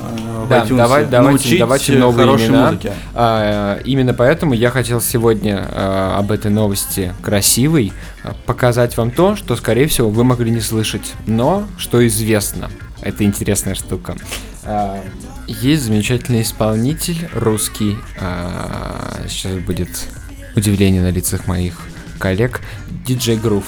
э, 0.00 0.46
Да, 0.48 0.64
iTunes, 0.64 0.76
давай- 0.76 1.04
давайте- 1.06 1.38
научить 1.44 1.58
давайте 1.58 1.94
э, 1.94 1.98
новые 1.98 2.26
имена. 2.26 2.66
музыке. 2.70 2.92
А, 3.14 3.78
именно 3.84 4.14
поэтому 4.14 4.52
я 4.54 4.70
хотел 4.70 5.00
сегодня 5.00 5.64
а, 5.70 6.16
об 6.18 6.32
этой 6.32 6.50
новости 6.50 7.14
красивой 7.22 7.92
а, 8.24 8.34
показать 8.46 8.96
вам 8.96 9.10
то, 9.10 9.36
что, 9.36 9.54
скорее 9.56 9.86
всего, 9.86 10.10
вы 10.10 10.24
могли 10.24 10.50
не 10.50 10.60
слышать, 10.60 11.12
но 11.26 11.64
что 11.78 12.04
известно. 12.06 12.68
Это 13.02 13.24
интересная 13.24 13.74
штука. 13.74 14.16
А, 14.64 15.02
есть 15.46 15.82
замечательный 15.82 16.42
исполнитель 16.42 17.28
русский. 17.34 17.98
а, 18.20 19.24
сейчас 19.28 19.58
будет 19.58 19.88
удивление 20.54 21.02
на 21.02 21.10
лицах 21.10 21.46
моих 21.46 21.80
коллег. 22.18 22.60
Диджей 23.04 23.36
Грув. 23.36 23.64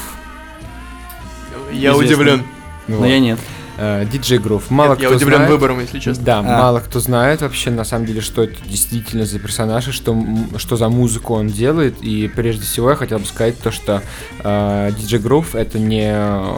Я 1.73 1.93
Известно. 1.93 2.05
удивлен. 2.15 2.43
Но 2.87 3.07
я 3.07 3.19
нет. 3.19 3.39
Э, 3.77 4.05
Диджей 4.11 4.39
Грув. 4.39 4.71
Мало 4.71 4.91
Нет, 4.91 5.01
я 5.01 5.07
кто 5.09 5.17
удивлен 5.17 5.37
знает. 5.39 5.51
выбором, 5.53 5.81
если 5.81 5.99
честно. 5.99 6.25
Да, 6.25 6.39
А. 6.39 6.43
мало 6.43 6.81
кто 6.81 7.01
знает 7.01 7.43
вообще 7.43 7.71
на 7.71 7.85
самом 7.85 8.07
деле, 8.07 8.21
что 8.21 8.43
это 8.45 8.55
действительно 8.67 9.25
за 9.25 9.39
персонаж 9.39 9.89
и 9.89 9.93
что, 9.93 10.17
что 10.59 10.77
за 10.77 10.89
музыку 10.89 11.35
он 11.35 11.49
делает. 11.49 12.01
И 12.03 12.29
прежде 12.29 12.65
всего 12.65 12.91
я 12.91 12.97
хотел 12.97 13.19
бы 13.19 13.27
сказать 13.27 13.59
то, 13.59 13.71
что 13.73 14.03
э, 14.41 14.91
DJ 14.91 15.21
Groove 15.23 15.59
это 15.59 15.79
не 15.79 16.11
э, 16.13 16.57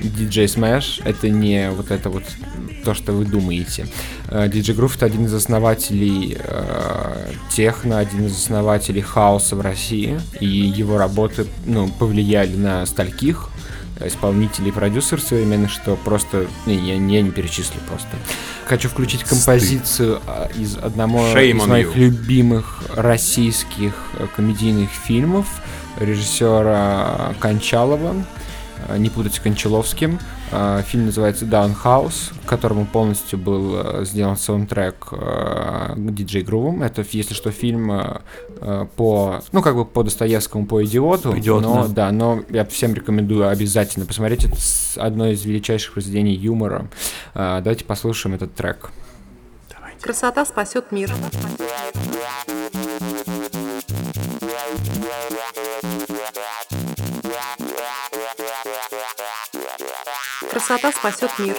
DJ 0.00 0.44
Smash, 0.46 1.02
это 1.04 1.28
не 1.28 1.70
вот 1.70 1.90
это 1.90 2.10
вот 2.10 2.24
то, 2.84 2.94
что 2.94 3.12
вы 3.12 3.24
думаете. 3.24 3.86
Э, 4.28 4.46
DJ 4.48 4.76
Groove 4.76 4.94
это 4.96 5.06
один 5.06 5.24
из 5.26 5.34
основателей 5.34 6.36
э, 6.38 7.30
техно, 7.50 7.98
один 7.98 8.26
из 8.26 8.36
основателей 8.36 9.00
хаоса 9.00 9.56
в 9.56 9.60
России. 9.60 10.20
И 10.40 10.46
его 10.46 10.96
работы 10.98 11.46
ну, 11.66 11.88
повлияли 11.88 12.54
на 12.56 12.86
стольких 12.86 13.48
исполнителей 14.06 14.68
и 14.68 14.72
продюсеров 14.72 15.22
современных, 15.22 15.70
что 15.70 15.96
просто 15.96 16.46
не, 16.66 16.76
я, 16.76 16.94
я 16.94 17.22
не 17.22 17.30
перечислю 17.30 17.80
просто. 17.88 18.08
Хочу 18.66 18.88
включить 18.88 19.24
композицию 19.24 20.20
а, 20.26 20.48
из 20.56 20.76
одного 20.76 21.20
Shame 21.20 21.56
из 21.56 21.66
моих 21.66 21.96
you. 21.96 21.98
любимых 21.98 22.82
российских 22.94 23.94
э, 24.18 24.26
комедийных 24.34 24.90
фильмов 24.90 25.46
режиссера 25.98 27.34
Кончалова. 27.40 28.14
Э, 28.88 28.98
Не 28.98 29.10
путать 29.10 29.34
с 29.34 29.40
Кончаловским. 29.40 30.18
Э, 30.50 30.82
Фильм 30.86 31.06
называется 31.06 31.44
Down 31.44 31.74
House, 31.82 32.32
к 32.44 32.48
которому 32.48 32.86
полностью 32.86 33.38
был 33.38 33.76
э, 33.76 34.04
сделан 34.04 34.36
саундтрек 34.36 35.12
диджей 35.96 36.42
Грувом. 36.42 36.82
Это, 36.82 37.04
если 37.10 37.34
что, 37.34 37.50
фильм 37.50 37.92
по, 38.96 39.42
ну, 39.52 39.62
как 39.62 39.74
бы 39.74 39.84
по 39.84 40.02
Достоевскому, 40.02 40.66
по 40.66 40.84
идиоту. 40.84 41.32
По 41.32 41.38
«Идиоту», 41.38 41.68
но, 41.68 41.88
да. 41.88 42.06
да, 42.06 42.12
но 42.12 42.42
я 42.50 42.64
всем 42.64 42.94
рекомендую 42.94 43.48
обязательно 43.48 44.06
посмотреть. 44.06 44.44
Это 44.44 44.56
одно 44.96 45.28
из 45.28 45.44
величайших 45.44 45.94
произведений 45.94 46.34
юмора. 46.34 46.86
Давайте 47.34 47.84
послушаем 47.84 48.36
этот 48.36 48.54
трек. 48.54 48.90
Красота 50.00 50.44
спасет 50.44 50.92
мир. 50.92 51.12
Красота 60.72 60.98
спасет 60.98 61.38
мир. 61.38 61.56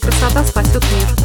Красота 0.00 0.44
спасет 0.44 0.82
мир. 0.90 1.23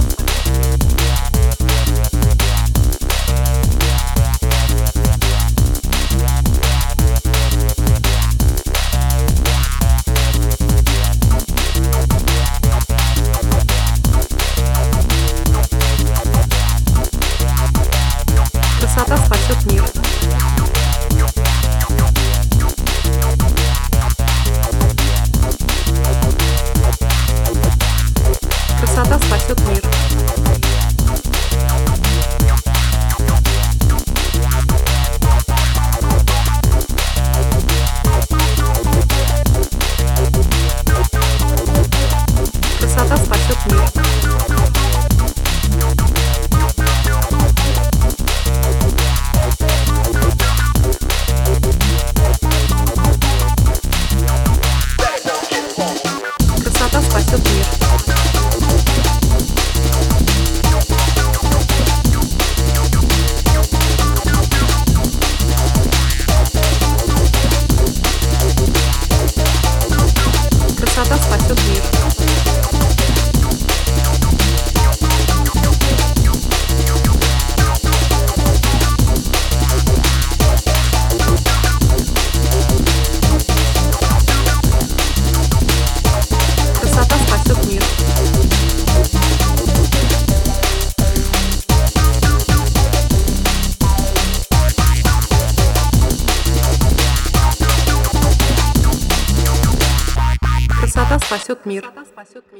croisseux 102.20 102.42
que 102.42 102.58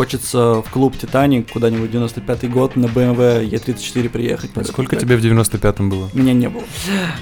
Хочется 0.00 0.60
в 0.60 0.64
клуб 0.70 0.94
Титаник 0.98 1.50
куда-нибудь 1.50 1.88
95-й 1.90 2.48
год 2.48 2.76
на 2.76 2.84
BMW 2.84 3.48
E34 3.48 4.10
приехать. 4.10 4.50
под 4.50 4.64
этот 4.64 4.72
Сколько 4.74 4.90
трек. 4.90 5.00
тебе 5.00 5.16
в 5.16 5.24
95-м 5.24 5.88
было? 5.88 6.10
Меня 6.12 6.34
не 6.34 6.50
было. 6.50 6.64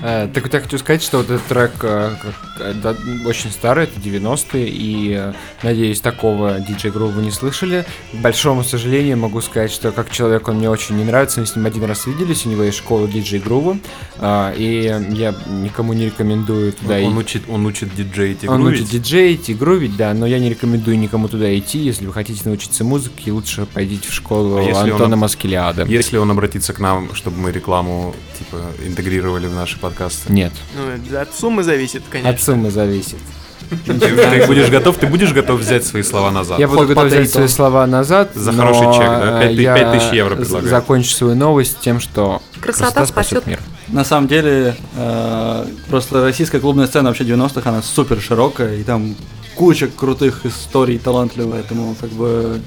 Э, 0.03 0.27
Так 0.35 0.43
вот 0.43 0.53
я 0.53 0.61
хочу 0.61 0.79
сказать, 0.79 1.01
что 1.01 1.19
вот 1.19 1.27
этот 1.31 1.45
трек 1.47 1.71
э, 1.83 2.17
э, 2.59 2.75
да, 2.83 2.97
очень 3.27 3.53
старый, 3.53 3.85
это 3.85 4.01
90-е, 4.01 4.69
и 4.69 5.13
э, 5.17 5.33
надеюсь, 5.63 6.01
такого 6.01 6.59
диджей 6.59 6.91
Грува 6.91 7.13
вы 7.13 7.23
не 7.23 7.31
слышали. 7.31 7.85
К 8.13 8.17
большому 8.17 8.65
сожалению, 8.65 9.19
могу 9.19 9.41
сказать, 9.41 9.71
что 9.71 9.93
как 9.93 10.11
человек 10.11 10.49
он 10.49 10.57
мне 10.57 10.69
очень 10.69 10.97
не 10.97 11.05
нравится, 11.05 11.39
мы 11.39 11.47
с 11.47 11.55
ним 11.55 11.67
один 11.67 11.85
раз 11.85 12.07
виделись, 12.09 12.45
у 12.45 12.49
него 12.49 12.65
есть 12.65 12.79
школа 12.79 13.07
диджей 13.07 13.39
Грува, 13.39 13.79
э, 14.19 14.55
и 14.57 14.83
я 15.13 15.33
никому 15.63 15.93
не 15.93 16.07
рекомендую 16.07 16.73
туда 16.73 16.95
Он 16.97 17.03
идти. 17.13 17.19
учит, 17.19 17.43
он 17.49 17.67
учит 17.67 17.95
диджеить 17.95 18.43
и 18.43 18.49
Он 18.49 18.63
грувить. 18.63 18.81
учит 18.81 18.91
диджеить 18.91 19.49
и 19.49 19.55
грувить, 19.55 19.97
да, 19.97 20.13
но 20.13 20.27
я 20.27 20.41
не 20.41 20.51
рекомендую 20.51 20.99
никому 20.99 21.29
туда 21.29 21.57
идти. 21.57 21.79
Если 21.79 22.05
вы 22.05 22.13
хотите 22.13 22.41
научиться 22.45 22.64
музыке, 22.85 23.33
лучше 23.33 23.67
пойдите 23.67 24.09
в 24.09 24.13
школу 24.13 24.57
А 24.57 24.63
если 24.63 24.83
он 24.85 24.93
Антона 24.93 25.15
об- 25.15 25.21
Маскелиада. 25.21 25.85
Если 25.85 26.17
он 26.17 26.31
обратится 26.31 26.73
к 26.73 26.79
нам, 26.81 27.15
чтобы 27.15 27.39
мы 27.39 27.53
рекламу 27.53 28.15
типа 28.39 28.59
интегрировали 28.87 29.47
в 29.47 29.55
наши 29.55 29.79
подкасты. 29.79 30.33
Нет, 30.33 30.53
Ну, 30.77 31.19
от 31.21 31.35
суммы 31.35 31.63
зависит, 31.63 32.03
конечно. 32.11 32.31
от 32.31 32.41
суммы 32.41 32.71
зависит. 32.71 33.19
Ты, 33.87 34.47
будешь 34.47 34.69
готов, 34.69 34.99
ты 34.99 35.07
будешь 35.07 35.33
готов 35.33 35.59
взять 35.61 35.87
свои 35.87 36.03
слова 36.03 36.31
назад. 36.31 36.59
Я 36.59 36.69
буду 36.69 36.87
готов 36.87 37.07
взять 37.07 37.31
свои 37.31 37.49
слова 37.49 37.87
назад. 37.87 38.31
За 38.35 38.53
хороший 38.53 38.93
чек, 38.93 39.07
да? 39.09 39.39
э, 39.43 39.47
Пять 39.49 39.57
ты- 39.57 39.63
я 39.63 39.75
пять 39.75 39.93
тысяч 39.99 40.13
евро 40.13 40.37
предлагаю. 40.37 40.69
Закончу 40.69 41.11
свою 41.11 41.35
новость 41.35 41.79
тем, 41.81 41.99
что 41.99 42.43
Красота 42.61 43.07
спасет 43.07 43.09
спасет 43.39 43.47
мир. 43.47 43.61
На 43.89 44.05
самом 44.05 44.29
деле, 44.29 44.77
э, 44.97 45.67
просто 45.89 46.23
российская 46.25 46.61
клубная 46.61 46.87
сцена 46.87 47.09
вообще 47.09 47.25
90-х, 47.25 47.69
она 47.69 47.81
супер 47.83 48.21
широкая, 48.21 48.77
и 48.77 48.83
там 48.83 49.15
куча 49.55 49.89
крутых 49.89 50.47
историй, 50.47 50.99
талантливых, 50.99 51.55
поэтому 51.55 51.95
как 52.01 52.11
бы 52.11 52.61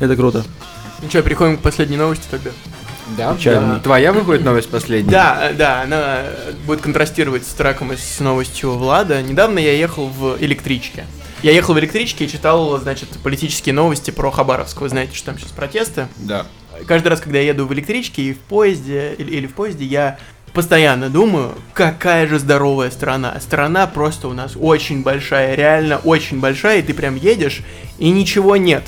это 0.00 0.16
круто. 0.16 0.44
Ну 1.02 1.08
что, 1.08 1.22
переходим 1.22 1.58
к 1.58 1.60
последней 1.60 1.96
новости 1.96 2.24
тогда. 2.30 2.50
Да, 3.16 3.36
да. 3.44 3.80
Твоя 3.80 4.12
выходит 4.12 4.44
новость 4.44 4.70
последняя? 4.70 5.10
Да, 5.10 5.52
да, 5.56 5.82
она 5.82 6.22
будет 6.66 6.80
контрастировать 6.80 7.46
с 7.46 7.52
треком 7.52 7.92
и 7.92 7.96
с 7.96 8.20
новостью 8.20 8.72
Влада. 8.72 9.22
Недавно 9.22 9.58
я 9.58 9.72
ехал 9.72 10.08
в 10.08 10.36
электричке. 10.40 11.04
Я 11.42 11.52
ехал 11.52 11.74
в 11.74 11.78
электричке 11.78 12.24
и 12.24 12.28
читал, 12.28 12.78
значит, 12.80 13.10
политические 13.22 13.74
новости 13.74 14.10
про 14.10 14.30
Хабаровск. 14.30 14.80
Вы 14.80 14.88
знаете, 14.88 15.14
что 15.14 15.26
там 15.26 15.38
сейчас 15.38 15.50
протесты. 15.50 16.08
Да. 16.16 16.46
Каждый 16.86 17.08
раз, 17.08 17.20
когда 17.20 17.38
я 17.38 17.48
еду 17.48 17.66
в 17.66 17.74
электричке 17.74 18.22
и 18.22 18.32
в 18.32 18.38
поезде, 18.38 19.14
или, 19.18 19.30
или 19.30 19.46
в 19.46 19.52
поезде, 19.52 19.84
я 19.84 20.18
постоянно 20.54 21.10
думаю, 21.10 21.52
какая 21.74 22.26
же 22.26 22.38
здоровая 22.38 22.90
страна. 22.90 23.36
Страна 23.40 23.86
просто 23.86 24.28
у 24.28 24.32
нас 24.32 24.52
очень 24.58 25.02
большая, 25.02 25.54
реально 25.54 25.98
очень 25.98 26.40
большая, 26.40 26.78
и 26.78 26.82
ты 26.82 26.94
прям 26.94 27.16
едешь, 27.16 27.62
и 27.98 28.08
ничего 28.10 28.56
нет. 28.56 28.84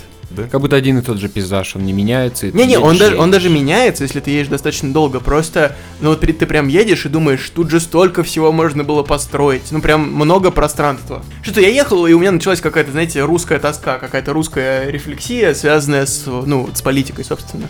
Как 0.50 0.60
будто 0.60 0.74
один 0.74 0.98
и 0.98 1.02
тот 1.02 1.18
же 1.18 1.28
пейзаж, 1.28 1.76
он 1.76 1.84
не 1.84 1.92
меняется. 1.92 2.48
Не-не, 2.48 2.78
он 2.78 2.98
даже, 2.98 3.16
он 3.16 3.30
даже 3.30 3.48
меняется, 3.48 4.02
если 4.02 4.18
ты 4.20 4.30
едешь 4.30 4.48
достаточно 4.48 4.92
долго. 4.92 5.20
Просто, 5.20 5.76
ну 6.00 6.10
вот 6.10 6.20
ты, 6.20 6.32
ты 6.32 6.46
прям 6.46 6.66
едешь 6.66 7.06
и 7.06 7.08
думаешь, 7.08 7.48
тут 7.54 7.70
же 7.70 7.78
столько 7.78 8.22
всего 8.24 8.50
можно 8.50 8.82
было 8.82 9.02
построить. 9.02 9.70
Ну 9.70 9.80
прям 9.80 10.12
много 10.12 10.50
пространства. 10.50 11.24
Что-то 11.42 11.60
я 11.60 11.68
ехал, 11.68 12.06
и 12.06 12.12
у 12.12 12.18
меня 12.18 12.32
началась 12.32 12.60
какая-то, 12.60 12.90
знаете, 12.90 13.22
русская 13.22 13.60
тоска, 13.60 13.98
какая-то 13.98 14.32
русская 14.32 14.90
рефлексия, 14.90 15.54
связанная 15.54 16.06
с, 16.06 16.26
ну, 16.26 16.68
с 16.74 16.82
политикой, 16.82 17.24
собственно. 17.24 17.68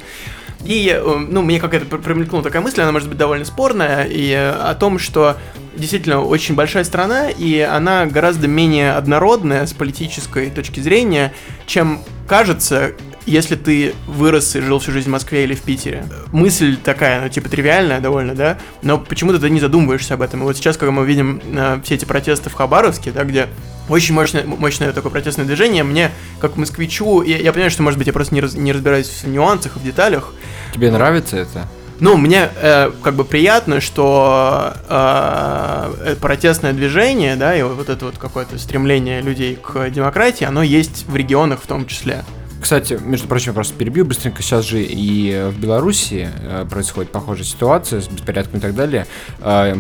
И, 0.65 0.89
э, 0.89 1.27
ну, 1.29 1.43
мне 1.43 1.61
какая-то 1.61 1.87
пр- 1.87 2.01
промелькнула 2.01 2.43
такая 2.43 2.63
мысль, 2.63 2.81
она 2.81 2.93
может 2.93 3.09
быть 3.09 3.19
довольно 3.19 3.45
спорная, 3.45 4.05
и 4.05 4.31
э, 4.31 4.51
о 4.51 4.75
том, 4.75 4.99
что 4.99 5.37
действительно 5.77 6.23
очень 6.23 6.55
большая 6.55 6.85
страна, 6.85 7.31
и 7.31 7.61
она 7.61 8.07
гораздо 8.07 8.49
менее 8.49 8.93
однородная 8.93 9.67
с 9.67 9.73
политической 9.73 10.51
точки 10.51 10.81
зрения, 10.81 11.33
чем 11.67 12.01
кажется, 12.27 12.93
если 13.27 13.57
ты 13.57 13.95
вырос 14.07 14.57
и 14.57 14.61
жил 14.61 14.79
всю 14.79 14.93
жизнь 14.93 15.09
в 15.09 15.13
Москве 15.13 15.45
или 15.45 15.55
в 15.55 15.63
Питере. 15.63 16.07
Мысль 16.33 16.77
такая, 16.77 17.23
ну, 17.23 17.29
типа, 17.29 17.49
тривиальная 17.49 18.01
довольно, 18.01 18.35
да, 18.35 18.59
но 18.83 18.99
почему-то 18.99 19.39
ты 19.39 19.51
не 19.51 19.61
задумываешься 19.61 20.15
об 20.15 20.23
этом. 20.23 20.41
И 20.41 20.45
вот 20.45 20.57
сейчас, 20.57 20.77
когда 20.77 20.93
мы 20.93 21.05
видим 21.05 21.41
э, 21.45 21.81
все 21.85 21.97
эти 21.97 22.05
протесты 22.05 22.51
в 22.51 22.55
Хабаровске, 22.55 23.11
да, 23.11 23.25
где 23.25 23.49
очень 23.89 24.15
мощное, 24.15 24.45
мощное 24.45 24.93
такое 24.93 25.13
протестное 25.13 25.45
движение, 25.45 25.83
мне, 25.85 26.11
как 26.41 26.57
москвичу, 26.57 27.23
я, 27.23 27.39
я 27.39 27.53
понимаю, 27.53 27.71
что, 27.71 27.83
может 27.83 27.99
быть, 27.99 28.07
я 28.07 28.13
просто 28.13 28.35
не, 28.35 28.41
раз- 28.41 28.55
не 28.55 28.73
разбираюсь 28.73 29.23
в 29.23 29.29
нюансах 29.29 29.77
и 29.77 29.79
в 29.79 29.83
деталях, 29.85 30.33
Тебе 30.75 30.91
нравится 30.91 31.37
это? 31.37 31.67
ну, 32.01 32.17
мне 32.17 32.51
э, 32.61 32.91
как 33.03 33.15
бы 33.15 33.25
приятно, 33.25 33.81
что 33.81 34.75
э, 34.89 35.95
э, 36.13 36.17
протестное 36.21 36.73
движение, 36.73 37.37
да, 37.37 37.57
и 37.57 37.63
вот 37.63 37.89
это 37.89 38.05
вот 38.05 38.19
какое-то 38.19 38.59
стремление 38.59 39.23
людей 39.23 39.57
к 39.57 39.89
демократии, 39.91 40.45
оно 40.45 40.63
есть 40.63 41.07
в 41.07 41.17
регионах 41.17 41.63
в 41.63 41.67
том 41.67 41.87
числе. 41.87 42.25
Кстати, 42.61 42.99
между 43.01 43.29
прочим, 43.29 43.55
просто 43.55 43.75
перебью 43.75 44.05
быстренько. 44.05 44.43
Сейчас 44.43 44.65
же 44.65 44.83
и 44.83 45.31
э, 45.31 45.51
в 45.51 45.61
Беларуси 45.61 46.29
э, 46.41 46.67
происходит 46.69 47.13
похожая 47.13 47.45
ситуация 47.45 48.01
с 48.01 48.09
беспорядком 48.09 48.59
и 48.59 48.63
так 48.63 48.75
далее. 48.75 49.07
Э, 49.41 49.75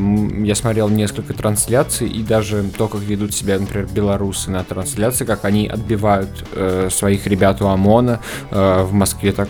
Я 0.45 0.55
смотрел 0.55 0.89
несколько 0.89 1.35
трансляций, 1.35 2.09
и 2.09 2.23
даже 2.23 2.63
то, 2.77 2.89
как 2.89 3.01
ведут 3.01 3.35
себя, 3.35 3.59
например, 3.59 3.89
белорусы 3.93 4.51
на 4.51 4.63
трансляции, 4.63 5.25
как 5.25 5.45
они 5.45 5.67
отбивают 5.67 6.29
своих 6.91 7.27
ребят 7.27 7.61
у 7.63 7.67
ОМОНа, 7.67 8.21
в 8.51 8.93
Москве 8.93 9.33
так 9.33 9.49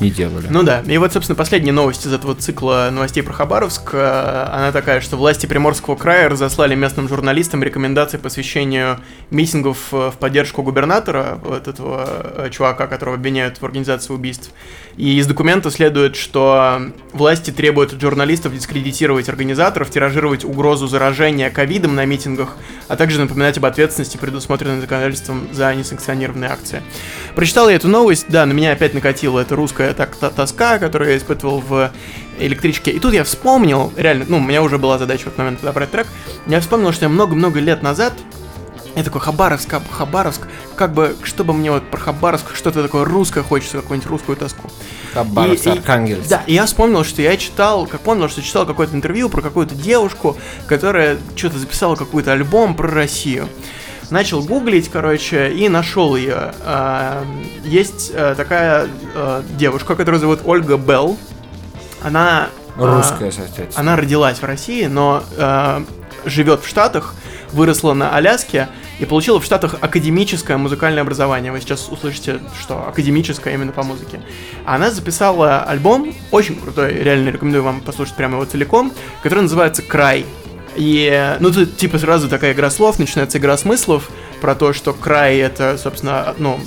не 0.00 0.10
делали. 0.10 0.46
Ну 0.50 0.62
да, 0.62 0.82
и 0.86 0.98
вот, 0.98 1.12
собственно, 1.12 1.36
последняя 1.36 1.72
новость 1.72 2.06
из 2.06 2.12
этого 2.12 2.34
цикла 2.34 2.88
новостей 2.92 3.22
про 3.22 3.32
Хабаровск, 3.32 3.90
э, 3.92 4.48
она 4.52 4.72
такая, 4.72 5.00
что 5.00 5.16
власти 5.16 5.46
Приморского 5.46 5.96
края 5.96 6.28
разослали 6.28 6.74
местным 6.74 7.08
журналистам 7.08 7.62
рекомендации 7.62 8.18
по 8.18 8.28
освещению 8.28 9.00
митингов 9.30 9.78
э, 9.92 10.10
в 10.10 10.18
поддержку 10.18 10.62
губернатора, 10.62 11.38
вот 11.42 11.68
этого 11.68 12.06
э, 12.36 12.50
чувака, 12.50 12.86
которого 12.86 13.16
обвиняют 13.16 13.60
в 13.60 13.64
организации 13.64 14.12
убийств. 14.12 14.50
И 14.96 15.18
из 15.18 15.26
документа 15.26 15.70
следует, 15.70 16.16
что 16.16 16.90
власти 17.12 17.50
требуют 17.50 17.92
от 17.92 18.00
журналистов 18.00 18.54
дискредитировать 18.54 19.28
организаторов, 19.28 19.90
тиражировать 19.90 20.44
угрозу 20.44 20.86
заражения 20.86 21.50
ковидом 21.50 21.94
на 21.94 22.04
митингах, 22.06 22.56
а 22.88 22.96
также 22.96 23.20
напоминать 23.20 23.58
об 23.58 23.66
ответственности, 23.66 24.16
предусмотренной 24.16 24.80
законодательством 24.80 25.48
за 25.52 25.74
несанкционированные 25.74 26.50
акции. 26.50 26.82
Прочитал 27.34 27.68
я 27.68 27.76
эту 27.76 27.88
новость, 27.88 28.26
да, 28.28 28.46
на 28.46 28.52
меня 28.52 28.72
опять 28.72 28.94
накатила 28.94 29.40
эта 29.40 29.54
русская 29.54 29.85
так, 29.94 30.16
та- 30.16 30.30
тоска, 30.30 30.78
которую 30.78 31.10
я 31.10 31.16
испытывал 31.16 31.60
в 31.60 31.90
электричке. 32.38 32.90
И 32.90 32.98
тут 32.98 33.14
я 33.14 33.24
вспомнил, 33.24 33.92
реально, 33.96 34.26
ну, 34.28 34.36
у 34.38 34.40
меня 34.40 34.62
уже 34.62 34.78
была 34.78 34.98
задача 34.98 35.24
в 35.24 35.26
этот 35.28 35.38
момент 35.38 35.60
подобрать 35.60 35.90
трек, 35.90 36.06
я 36.46 36.60
вспомнил, 36.60 36.92
что 36.92 37.04
я 37.04 37.08
много-много 37.08 37.60
лет 37.60 37.82
назад 37.82 38.12
я 38.94 39.02
такой, 39.04 39.20
Хабаровск, 39.20 39.68
Хаб- 39.74 39.90
Хабаровск, 39.90 40.40
как 40.74 40.94
бы, 40.94 41.14
чтобы 41.22 41.52
мне 41.52 41.70
вот 41.70 41.90
про 41.90 42.00
Хабаровск 42.00 42.54
что-то 42.56 42.82
такое 42.82 43.04
русское 43.04 43.42
хочется, 43.42 43.76
какую-нибудь 43.76 44.08
русскую 44.08 44.36
тоску. 44.36 44.70
Хабаровск, 45.12 45.66
И- 45.66 45.68
и- 45.68 45.72
Архангельск. 45.72 46.28
Да, 46.30 46.42
и 46.46 46.54
я 46.54 46.64
вспомнил, 46.64 47.04
что 47.04 47.20
я 47.20 47.36
читал, 47.36 47.86
как 47.86 48.00
помнил, 48.00 48.30
что 48.30 48.40
читал 48.40 48.64
какое-то 48.64 48.94
интервью 48.96 49.28
про 49.28 49.42
какую-то 49.42 49.74
девушку, 49.74 50.38
которая 50.66 51.18
что-то 51.36 51.58
записала 51.58 51.94
какой-то 51.94 52.32
альбом 52.32 52.74
про 52.74 52.88
Россию. 52.88 53.50
Начал 54.10 54.42
гуглить, 54.42 54.88
короче, 54.88 55.50
и 55.52 55.68
нашел 55.68 56.16
ее. 56.16 56.52
А, 56.64 57.24
Есть 57.64 58.12
э, 58.14 58.34
такая 58.36 58.88
э, 59.14 59.42
девушка, 59.56 59.96
которую 59.96 60.20
зовут 60.20 60.40
Ольга 60.44 60.76
Белл. 60.76 61.16
Она... 62.02 62.48
а, 62.78 62.96
Русская, 62.96 63.32
соответственно. 63.32 63.72
она 63.74 63.96
родилась 63.96 64.38
в 64.38 64.44
России, 64.44 64.86
но 64.86 65.24
э, 65.36 65.84
живет 66.24 66.62
в 66.62 66.68
Штатах, 66.68 67.14
выросла 67.52 67.94
на 67.94 68.14
Аляске 68.14 68.68
и 68.98 69.04
получила 69.06 69.40
в 69.40 69.44
Штатах 69.44 69.76
академическое 69.80 70.56
музыкальное 70.56 71.02
образование. 71.02 71.50
Вы 71.50 71.60
сейчас 71.60 71.88
услышите, 71.88 72.40
что 72.60 72.86
академическое 72.88 73.54
именно 73.54 73.72
по 73.72 73.82
музыке. 73.82 74.20
Она 74.64 74.90
записала 74.90 75.62
альбом, 75.62 76.14
очень 76.30 76.56
крутой, 76.60 76.94
реально 76.94 77.30
рекомендую 77.30 77.64
вам 77.64 77.80
послушать 77.80 78.14
прямо 78.14 78.34
его 78.34 78.44
целиком, 78.44 78.92
который 79.22 79.40
называется 79.42 79.82
«Край». 79.82 80.26
И, 80.76 81.36
ну, 81.40 81.50
тут 81.52 81.76
типа 81.76 81.98
сразу 81.98 82.28
такая 82.28 82.52
игра 82.52 82.70
слов, 82.70 82.98
начинается 82.98 83.38
игра 83.38 83.56
смыслов 83.56 84.10
про 84.40 84.54
то, 84.54 84.72
что 84.72 84.92
край 84.92 85.38
это, 85.38 85.78
собственно, 85.82 86.34
ну, 86.38 86.60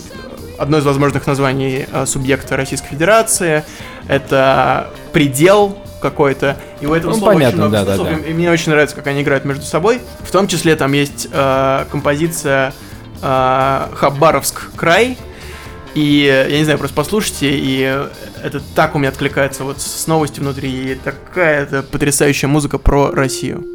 одно 0.57 0.79
из 0.79 0.83
возможных 0.85 1.27
названий 1.27 1.85
э, 1.91 2.05
субъекта 2.05 2.57
Российской 2.57 2.89
Федерации, 2.89 3.63
это 4.07 4.89
предел 5.13 5.77
какой-то, 6.01 6.57
и 6.81 6.85
у 6.85 6.93
этого 6.93 7.11
Ну, 7.11 7.17
слова 7.17 7.33
понятно, 7.33 7.65
очень 7.65 7.69
много 7.69 7.71
да, 7.77 7.85
да, 7.85 7.95
смыслов, 7.95 8.21
да. 8.23 8.27
и- 8.27 8.31
и 8.31 8.33
мне 8.33 8.49
очень 8.51 8.71
нравится, 8.71 8.95
как 8.95 9.07
они 9.07 9.21
играют 9.21 9.45
между 9.45 9.63
собой. 9.65 10.01
В 10.21 10.31
том 10.31 10.47
числе 10.47 10.75
там 10.75 10.91
есть 10.93 11.27
э, 11.31 11.85
композиция 11.91 12.73
э, 13.21 13.87
Хабаровск 13.95 14.71
край, 14.75 15.17
и 15.95 16.45
я 16.49 16.57
не 16.57 16.63
знаю, 16.63 16.79
просто 16.79 16.95
послушайте, 16.95 17.49
и 17.51 17.81
это 18.43 18.61
так 18.75 18.95
у 18.95 18.99
меня 18.99 19.09
откликается 19.09 19.63
вот 19.63 19.81
с 19.81 20.07
новостью 20.07 20.43
внутри, 20.43 20.71
и 20.71 20.95
такая 20.95 21.63
это 21.63 21.83
потрясающая 21.83 22.47
музыка 22.49 22.77
про 22.77 23.11
Россию. 23.11 23.65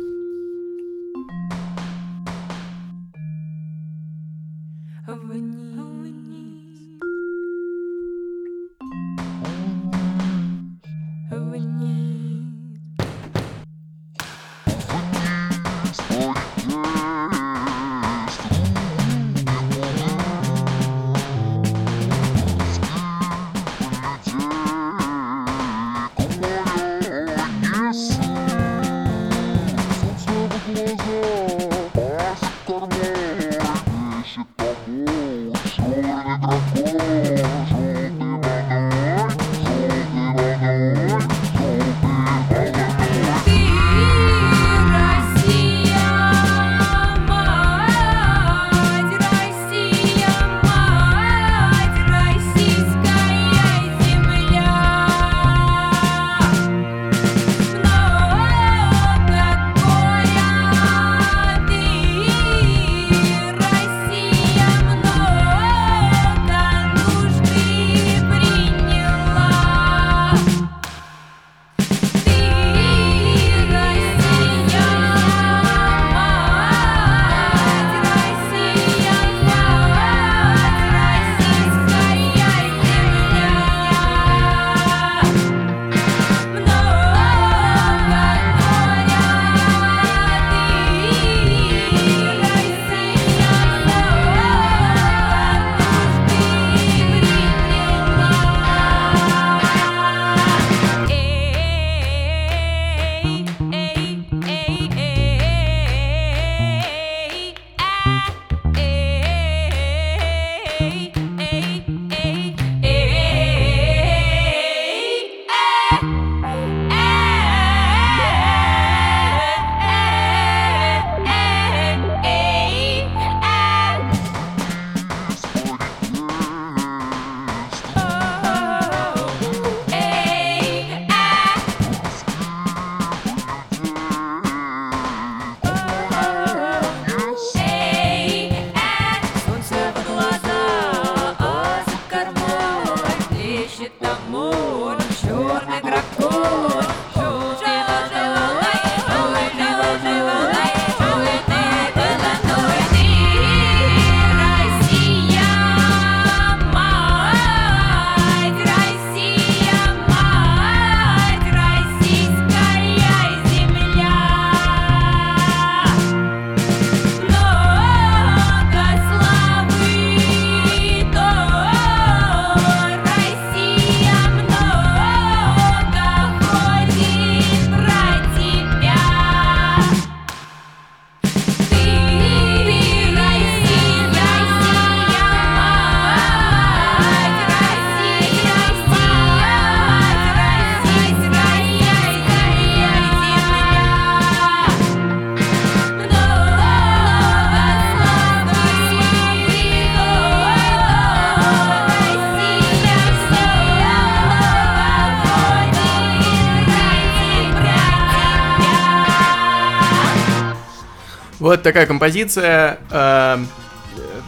Вот 211.55 211.63
такая 211.63 211.87
композиция. 211.87 212.79
э, 212.91 213.39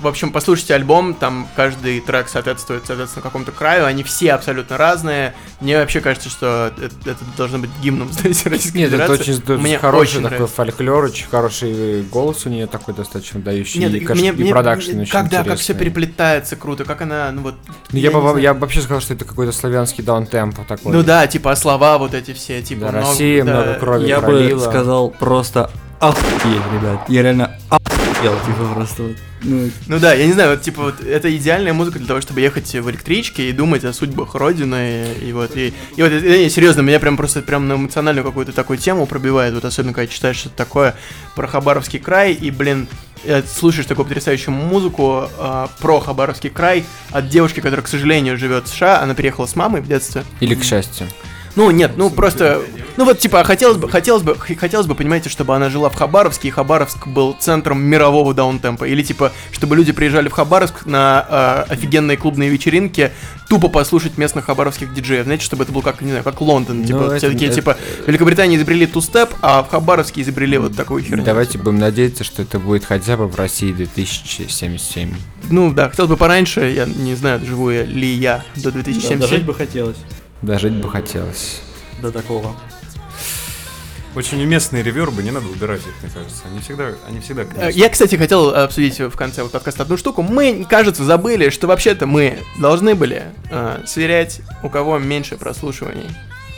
В 0.01 0.07
общем, 0.07 0.31
послушайте 0.31 0.74
альбом, 0.77 1.14
там 1.14 1.49
каждый 1.57 1.99
трек 2.01 2.29
соответствует, 2.29 2.85
соответственно, 2.87 3.22
какому-то 3.24 3.51
краю, 3.51 3.85
они 3.87 4.05
все 4.05 4.33
абсолютно 4.35 4.77
разные. 4.77 5.35
Мне 5.61 5.77
вообще 5.79 6.01
кажется, 6.01 6.29
что 6.29 6.70
это, 6.77 7.11
это 7.11 7.18
должно 7.37 7.59
быть 7.59 7.70
гимном, 7.83 8.12
знаете, 8.12 8.49
Российской 8.49 8.77
Нет, 8.77 8.93
это 8.93 9.03
Федерации. 9.05 9.33
очень, 9.33 9.43
это 9.43 9.53
Мне 9.55 9.79
хороший 9.79 10.03
очень 10.03 10.22
такой 10.22 10.31
нравится. 10.39 10.55
фольклор, 10.55 11.05
очень 11.07 11.27
хороший 11.29 12.03
голос 12.03 12.47
у 12.47 12.51
нее 12.51 12.68
такой 12.68 12.95
достаточно 12.95 13.41
дающий. 13.41 13.81
Нет, 13.81 13.95
и, 13.95 14.01
мне, 14.07 14.29
и 14.29 14.33
мне- 14.33 14.53
продакшн 14.53 14.91
мне- 14.93 15.03
очень 15.03 15.11
как, 15.12 15.31
да, 15.31 15.43
как 15.43 15.59
все 15.59 15.74
переплетается 15.74 16.55
круто, 16.55 16.85
как 16.85 17.01
она, 17.01 17.33
ну 17.33 17.43
вот... 17.43 17.55
Ну, 17.91 17.99
я, 17.99 18.12
не 18.12 18.14
бы, 18.20 18.41
я 18.41 18.55
бы 18.55 18.61
вообще 18.61 18.83
сказал, 18.83 19.01
что 19.01 19.14
это 19.14 19.24
какой-то 19.24 19.51
славянский 19.51 20.05
даунтемпо 20.05 20.62
такой. 20.68 20.93
Ну 20.93 21.03
да, 21.03 21.27
типа 21.27 21.51
а 21.53 21.57
слова 21.57 21.99
вот 21.99 22.14
эти 22.14 22.33
все, 22.35 22.62
типа... 22.62 22.83
Да, 22.83 22.93
много- 22.93 23.09
Россия, 23.09 23.43
да. 23.45 23.53
много 23.53 23.74
крови 23.81 24.07
Я 24.07 24.20
пролила. 24.20 24.59
бы 24.59 24.64
сказал 24.70 25.11
просто 25.11 25.70
охуеть, 26.01 26.62
ребят. 26.72 27.09
Я 27.09 27.22
реально 27.22 27.59
охуел, 27.68 28.34
типа 28.47 28.74
просто. 28.74 29.03
вот. 29.05 29.16
Ну, 29.42 29.70
Ну 29.86 29.99
да, 29.99 30.14
я 30.14 30.26
не 30.26 30.32
знаю, 30.32 30.51
вот 30.51 30.62
типа 30.62 30.82
вот 30.82 31.01
это 31.01 31.34
идеальная 31.36 31.72
музыка 31.72 31.99
для 31.99 32.09
того, 32.09 32.20
чтобы 32.20 32.40
ехать 32.40 32.72
в 32.72 32.90
электричке 32.90 33.49
и 33.49 33.53
думать 33.53 33.84
о 33.84 33.92
судьбах 33.92 34.34
Родины, 34.34 35.07
и, 35.22 35.32
вот, 35.32 35.57
и, 35.57 35.72
и 35.97 36.03
вот, 36.03 36.11
и, 36.11 36.44
не, 36.44 36.51
серьезно, 36.51 36.80
меня 36.80 36.99
прям 36.99 37.16
просто 37.16 37.42
прям 37.42 37.68
на 37.68 37.74
эмоциональную 37.74 38.24
какую-то 38.24 38.53
такую 38.53 38.78
тему 38.78 39.07
пробивает, 39.07 39.55
вот 39.55 39.64
особенно 39.64 39.92
когда 39.92 40.12
читаешь 40.12 40.36
что-то 40.36 40.57
такое 40.57 40.94
про 41.34 41.47
Хабаровский 41.47 41.99
край, 41.99 42.32
и, 42.32 42.51
блин, 42.51 42.88
э, 43.24 43.42
слушаешь 43.42 43.86
такую 43.86 44.07
потрясающую 44.07 44.55
музыку 44.55 45.28
э, 45.38 45.66
про 45.80 46.01
Хабаровский 46.01 46.51
край 46.51 46.84
от 47.11 47.28
девушки, 47.28 47.61
которая, 47.61 47.84
к 47.84 47.88
сожалению, 47.88 48.38
живет 48.38 48.64
в 48.64 48.68
США, 48.68 49.01
она 49.01 49.14
переехала 49.14 49.47
с 49.47 49.55
мамой 49.55 49.80
в 49.80 49.86
детстве, 49.86 50.24
Или 50.40 50.55
к 50.55 50.64
счастью. 50.64 51.07
Ну, 51.57 51.71
нет, 51.71 51.93
ну 51.97 52.11
просто. 52.11 52.61
Ну 52.97 53.05
вот, 53.05 53.19
типа, 53.19 53.45
хотелось 53.45 53.77
бы, 53.77 53.89
хотелось 53.91 54.23
бы, 54.23 54.37
хотелось 54.37 54.87
бы, 54.87 54.95
понимаете, 54.95 55.29
чтобы 55.29 55.55
она 55.55 55.69
жила 55.69 55.91
в 55.91 55.95
Хабаровске, 55.95 56.49
и 56.49 56.51
Хабаровск 56.51 57.07
был 57.07 57.37
центром 57.39 57.83
мирового 57.83 58.33
даунтемпа. 58.33 58.85
Или 58.85 59.03
типа, 59.03 59.33
чтобы 59.53 59.77
люди 59.77 59.93
приезжали 59.93 60.29
в 60.29 60.33
Хабаровск 60.33 60.87
на 60.87 61.65
э, 61.69 61.73
офигенные 61.73 62.17
клубные 62.17 62.49
вечеринки, 62.49 63.13
тупо 63.49 63.69
послушать 63.69 64.17
местных 64.17 64.47
хабаровских 64.47 64.95
диджеев. 64.95 65.25
Знаете, 65.25 65.45
чтобы 65.45 65.65
это 65.65 65.73
был 65.73 65.83
как, 65.83 66.01
не 66.01 66.09
знаю, 66.09 66.25
как 66.25 66.41
Лондон. 66.41 66.85
Типа, 66.85 66.99
Ну, 67.01 67.07
все 67.09 67.27
это- 67.27 67.31
такие, 67.33 67.47
это- 67.49 67.57
типа, 67.57 67.77
в 68.05 68.09
Великобритании 68.09 68.57
изобрели 68.57 68.87
тустеп, 68.87 69.31
а 69.43 69.63
в 69.63 69.69
Хабаровске 69.69 70.23
изобрели 70.23 70.57
вот 70.57 70.75
такую 70.75 71.03
херню. 71.03 71.23
Давайте 71.23 71.59
будем 71.59 71.79
надеяться, 71.79 72.25
что 72.25 72.43
это 72.43 72.59
будет 72.59 72.85
хотя 72.87 73.17
бы 73.17 73.29
в 73.29 73.37
России 73.37 73.73
2077. 73.73 75.15
Ну 75.51 75.73
да, 75.73 75.91
хотел 75.91 76.07
бы 76.07 76.17
пораньше, 76.17 76.61
я 76.71 76.87
не 76.87 77.15
знаю, 77.15 77.41
живу 77.45 77.71
я 77.71 77.85
ли 77.85 78.09
я 78.09 78.43
до 78.57 78.71
да, 78.73 78.83
2077. 78.83 79.19
дожить 79.21 79.45
бы 79.45 79.55
хотелось 79.55 79.97
Дожить 80.43 80.74
бы 80.74 80.89
хотелось. 80.91 81.61
до 82.01 82.12
такого. 82.12 82.55
Очень 84.14 84.43
уместные 84.43 84.82
ревербы, 84.82 85.22
не 85.22 85.30
надо 85.30 85.47
убирать 85.47 85.80
их, 85.80 85.93
мне 86.03 86.11
кажется. 86.11 86.45
Они 86.51 86.61
всегда, 86.61 86.93
они 87.07 87.20
всегда 87.20 87.43
Э, 87.43 87.45
классные. 87.45 87.72
Я, 87.72 87.89
кстати, 87.91 88.16
хотел 88.16 88.49
обсудить 88.49 88.99
в 88.99 89.14
конце 89.14 89.43
вот 89.43 89.53
подкаста 89.53 89.82
одну 89.82 89.99
штуку. 89.99 90.22
Мы, 90.22 90.66
кажется, 90.68 91.05
забыли, 91.05 91.51
что 91.51 91.66
вообще-то 91.66 92.07
мы 92.07 92.39
должны 92.59 92.95
были 92.95 93.24
э, 93.51 93.80
сверять, 93.84 94.41
у 94.62 94.70
кого 94.70 94.99
меньше 94.99 95.37
прослушиваний. 95.37 96.09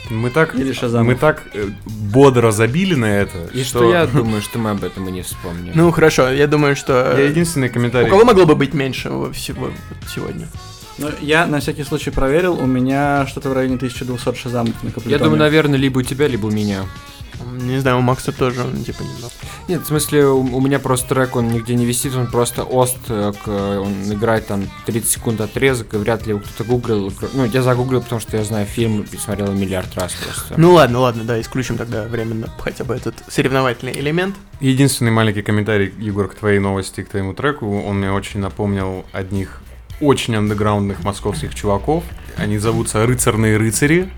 Мы 0.09 0.29
так, 0.29 0.55
Или 0.55 0.73
мы 1.03 1.15
так 1.15 1.43
э, 1.53 1.67
бодро 1.85 2.51
забили 2.51 2.95
на 2.95 3.05
это, 3.05 3.37
И 3.53 3.63
что 3.63 3.91
я 3.91 4.07
думаю, 4.07 4.41
что 4.41 4.57
мы 4.57 4.71
об 4.71 4.83
этом 4.83 5.09
и 5.09 5.11
не 5.11 5.21
вспомним. 5.21 5.73
Ну, 5.75 5.91
хорошо, 5.91 6.31
я 6.31 6.47
думаю, 6.47 6.77
что... 6.77 7.13
Я 7.17 7.25
э, 7.25 7.29
единственный 7.29 7.67
у 7.67 7.73
комментарий. 7.73 8.09
кого 8.09 8.23
могло 8.23 8.45
бы 8.45 8.55
быть 8.55 8.73
меньше 8.73 9.09
всего 9.33 9.69
сегодня? 10.07 10.47
Ну, 10.99 11.09
я 11.21 11.47
на 11.47 11.59
всякий 11.59 11.83
случай 11.83 12.11
проверил, 12.11 12.53
у 12.53 12.65
меня 12.65 13.25
что-то 13.27 13.49
в 13.49 13.53
районе 13.53 13.75
1200 13.75 14.35
шазамов 14.35 14.75
на 14.83 14.91
я 15.05 15.17
думаю, 15.17 15.37
наверное, 15.37 15.79
либо 15.79 15.99
у 15.99 16.01
тебя, 16.01 16.27
либо 16.27 16.47
у 16.47 16.51
меня. 16.51 16.85
Не 17.61 17.79
знаю, 17.79 17.99
у 17.99 18.01
Макса 18.01 18.33
тоже, 18.33 18.63
ну, 18.63 18.83
типа, 18.83 19.01
немного. 19.03 19.33
Нет, 19.69 19.83
в 19.83 19.85
смысле, 19.85 20.25
у, 20.25 20.39
у 20.39 20.59
меня 20.59 20.79
просто 20.79 21.09
трек, 21.09 21.35
он 21.37 21.47
нигде 21.47 21.75
не 21.75 21.85
висит, 21.85 22.13
он 22.15 22.27
просто 22.27 22.63
ост, 22.63 22.97
э, 23.07 23.31
он 23.47 24.13
играет 24.13 24.47
там 24.47 24.69
30 24.85 25.09
секунд 25.09 25.41
отрезок, 25.41 25.93
и 25.93 25.97
вряд 25.97 26.25
ли 26.25 26.31
его 26.31 26.41
кто-то 26.41 26.63
гуглил. 26.65 27.13
Ну, 27.33 27.45
я 27.45 27.61
загуглил, 27.61 28.01
потому 28.01 28.19
что 28.19 28.35
я 28.35 28.43
знаю 28.43 28.65
фильм 28.65 29.05
и 29.09 29.17
смотрел 29.17 29.53
миллиард 29.53 29.95
раз 29.95 30.13
просто. 30.13 30.55
Ну 30.57 30.73
ладно, 30.73 30.99
ладно, 30.99 31.23
да, 31.23 31.39
исключим 31.39 31.77
тогда 31.77 32.03
временно 32.03 32.49
хотя 32.59 32.83
бы 32.83 32.93
этот 32.93 33.15
соревновательный 33.29 33.97
элемент. 33.97 34.35
Единственный 34.59 35.11
маленький 35.11 35.41
комментарий, 35.41 35.93
Егор, 35.97 36.27
к 36.27 36.35
твоей 36.35 36.59
новости, 36.59 37.03
к 37.03 37.09
твоему 37.09 37.33
треку, 37.33 37.83
он 37.83 37.99
мне 37.99 38.11
очень 38.11 38.41
напомнил 38.41 39.05
одних 39.13 39.61
очень 40.01 40.35
андеграундных 40.35 41.03
московских 41.03 41.55
чуваков. 41.55 42.03
Они 42.37 42.57
зовутся 42.57 43.05
«Рыцарные 43.05 43.57
рыцари», 43.57 44.09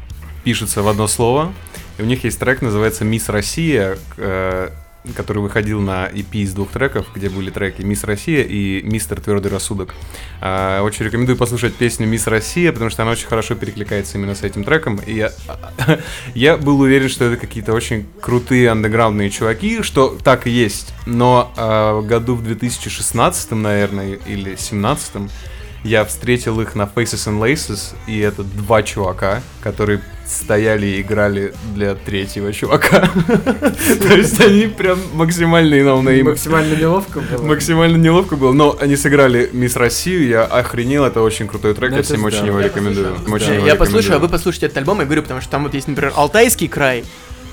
пишется 0.43 0.81
в 0.81 0.87
одно 0.87 1.07
слово. 1.07 1.53
И 1.97 2.03
у 2.03 2.05
них 2.05 2.23
есть 2.23 2.39
трек, 2.39 2.61
называется 2.61 3.05
«Мисс 3.05 3.29
Россия», 3.29 3.97
э, 4.17 4.69
который 5.15 5.39
выходил 5.39 5.81
на 5.81 6.07
EP 6.07 6.27
из 6.33 6.53
двух 6.53 6.71
треков, 6.71 7.07
где 7.15 7.29
были 7.29 7.49
треки 7.49 7.81
«Мисс 7.81 8.03
Россия» 8.03 8.43
и 8.43 8.81
«Мистер 8.83 9.19
Твердый 9.19 9.51
Рассудок». 9.51 9.95
А, 10.39 10.83
Очень 10.83 11.05
рекомендую 11.05 11.37
послушать 11.37 11.73
песню 11.75 12.07
«Мисс 12.07 12.27
Россия», 12.27 12.71
потому 12.71 12.89
что 12.89 13.01
она 13.01 13.11
очень 13.11 13.27
хорошо 13.27 13.55
перекликается 13.55 14.17
именно 14.17 14.35
с 14.35 14.43
этим 14.43 14.63
треком. 14.63 14.97
И 15.05 15.13
я, 15.13 15.31
я 16.35 16.57
был 16.57 16.79
уверен, 16.79 17.09
что 17.09 17.25
это 17.25 17.37
какие-то 17.37 17.73
очень 17.73 18.05
крутые 18.21 18.69
андеграундные 18.69 19.29
чуваки, 19.29 19.81
что 19.81 20.17
так 20.23 20.45
и 20.45 20.51
есть. 20.51 20.93
Но 21.05 21.51
а, 21.57 22.01
году 22.01 22.35
в 22.35 22.43
2016, 22.43 23.51
наверное, 23.51 24.19
или 24.25 24.43
2017 24.43 25.31
я 25.83 26.05
встретил 26.05 26.61
их 26.61 26.75
на 26.75 26.83
Faces 26.83 27.27
and 27.27 27.39
Laces, 27.39 27.95
и 28.07 28.19
это 28.19 28.43
два 28.43 28.83
чувака, 28.83 29.41
которые 29.61 30.01
стояли 30.25 30.85
и 30.85 31.01
играли 31.01 31.53
для 31.73 31.95
третьего 31.95 32.53
чувака. 32.53 33.09
То 33.27 34.13
есть 34.15 34.39
они 34.39 34.67
прям 34.67 34.99
максимальные 35.13 35.83
ноунеймы. 35.83 36.31
Максимально 36.31 36.75
неловко 36.75 37.19
было. 37.19 37.43
Максимально 37.43 37.97
неловко 37.97 38.35
было, 38.35 38.53
но 38.53 38.77
они 38.79 38.95
сыграли 38.95 39.49
Мисс 39.51 39.75
Россию, 39.75 40.27
я 40.27 40.43
охренел, 40.45 41.05
это 41.05 41.21
очень 41.21 41.47
крутой 41.47 41.73
трек, 41.73 41.93
я 41.93 42.03
всем 42.03 42.23
очень 42.23 42.45
его 42.45 42.59
рекомендую. 42.59 43.17
Я, 43.65 43.75
послушаю, 43.75 44.17
а 44.17 44.19
вы 44.19 44.29
послушайте 44.29 44.67
этот 44.67 44.77
альбом, 44.77 44.99
я 44.99 45.05
говорю, 45.05 45.23
потому 45.23 45.41
что 45.41 45.49
там 45.49 45.63
вот 45.63 45.73
есть, 45.73 45.87
например, 45.87 46.13
Алтайский 46.15 46.67
край. 46.67 47.03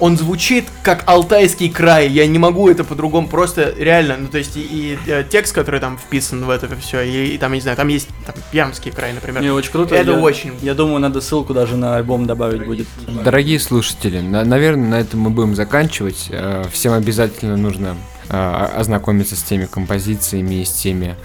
Он 0.00 0.16
звучит 0.16 0.64
как 0.82 1.02
Алтайский 1.06 1.68
край. 1.68 2.08
Я 2.08 2.26
не 2.26 2.38
могу 2.38 2.68
это 2.68 2.84
по-другому 2.84 3.26
просто 3.28 3.74
реально. 3.76 4.16
Ну, 4.18 4.28
то 4.28 4.38
есть, 4.38 4.56
и, 4.56 4.60
и, 4.60 4.98
э, 5.06 5.24
текст, 5.28 5.54
который 5.54 5.80
там 5.80 5.98
вписан 5.98 6.44
в 6.44 6.50
это 6.50 6.68
все, 6.76 7.02
и, 7.02 7.34
и 7.34 7.38
там, 7.38 7.52
я 7.52 7.56
не 7.56 7.62
знаю, 7.62 7.76
там 7.76 7.88
есть 7.88 8.08
там, 8.24 8.34
Пермский 8.52 8.92
край, 8.92 9.12
например. 9.12 9.42
Не, 9.42 9.50
очень 9.50 9.72
круто. 9.72 9.94
Это 9.96 10.12
я, 10.12 10.18
очень. 10.18 10.52
Я 10.62 10.74
думаю, 10.74 11.00
надо 11.00 11.20
ссылку 11.20 11.52
даже 11.52 11.76
на 11.76 11.96
альбом 11.96 12.26
добавить 12.26 12.64
будет. 12.64 12.86
Дорогие 13.24 13.58
слушатели, 13.58 14.20
на- 14.20 14.44
наверное, 14.44 14.88
на 14.88 15.00
этом 15.00 15.20
мы 15.20 15.30
будем 15.30 15.54
заканчивать. 15.56 16.28
Э, 16.30 16.64
Всем 16.72 16.92
обязательно 16.92 17.56
нужно 17.56 17.96
э, 18.28 18.66
ознакомиться 18.76 19.34
с 19.34 19.42
теми 19.42 19.66
композициями 19.66 20.56
и 20.56 20.64
с 20.64 20.70
теми 20.72 21.16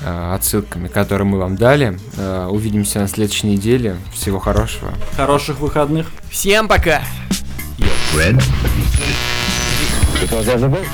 э, 0.00 0.34
отсылками, 0.34 0.88
которые 0.88 1.26
мы 1.26 1.38
вам 1.38 1.56
дали. 1.56 1.98
Э, 2.16 2.46
Увидимся 2.50 3.00
на 3.00 3.08
следующей 3.08 3.48
неделе. 3.48 3.96
Всего 4.14 4.38
хорошего. 4.38 4.92
Хороших 5.16 5.60
выходных. 5.60 6.06
Всем 6.30 6.66
пока! 6.66 7.02
Red. 8.14 8.36
Because 10.20 10.48
of 10.48 10.60
the 10.60 10.68
boat. 10.68 10.86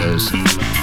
There's 0.00 0.73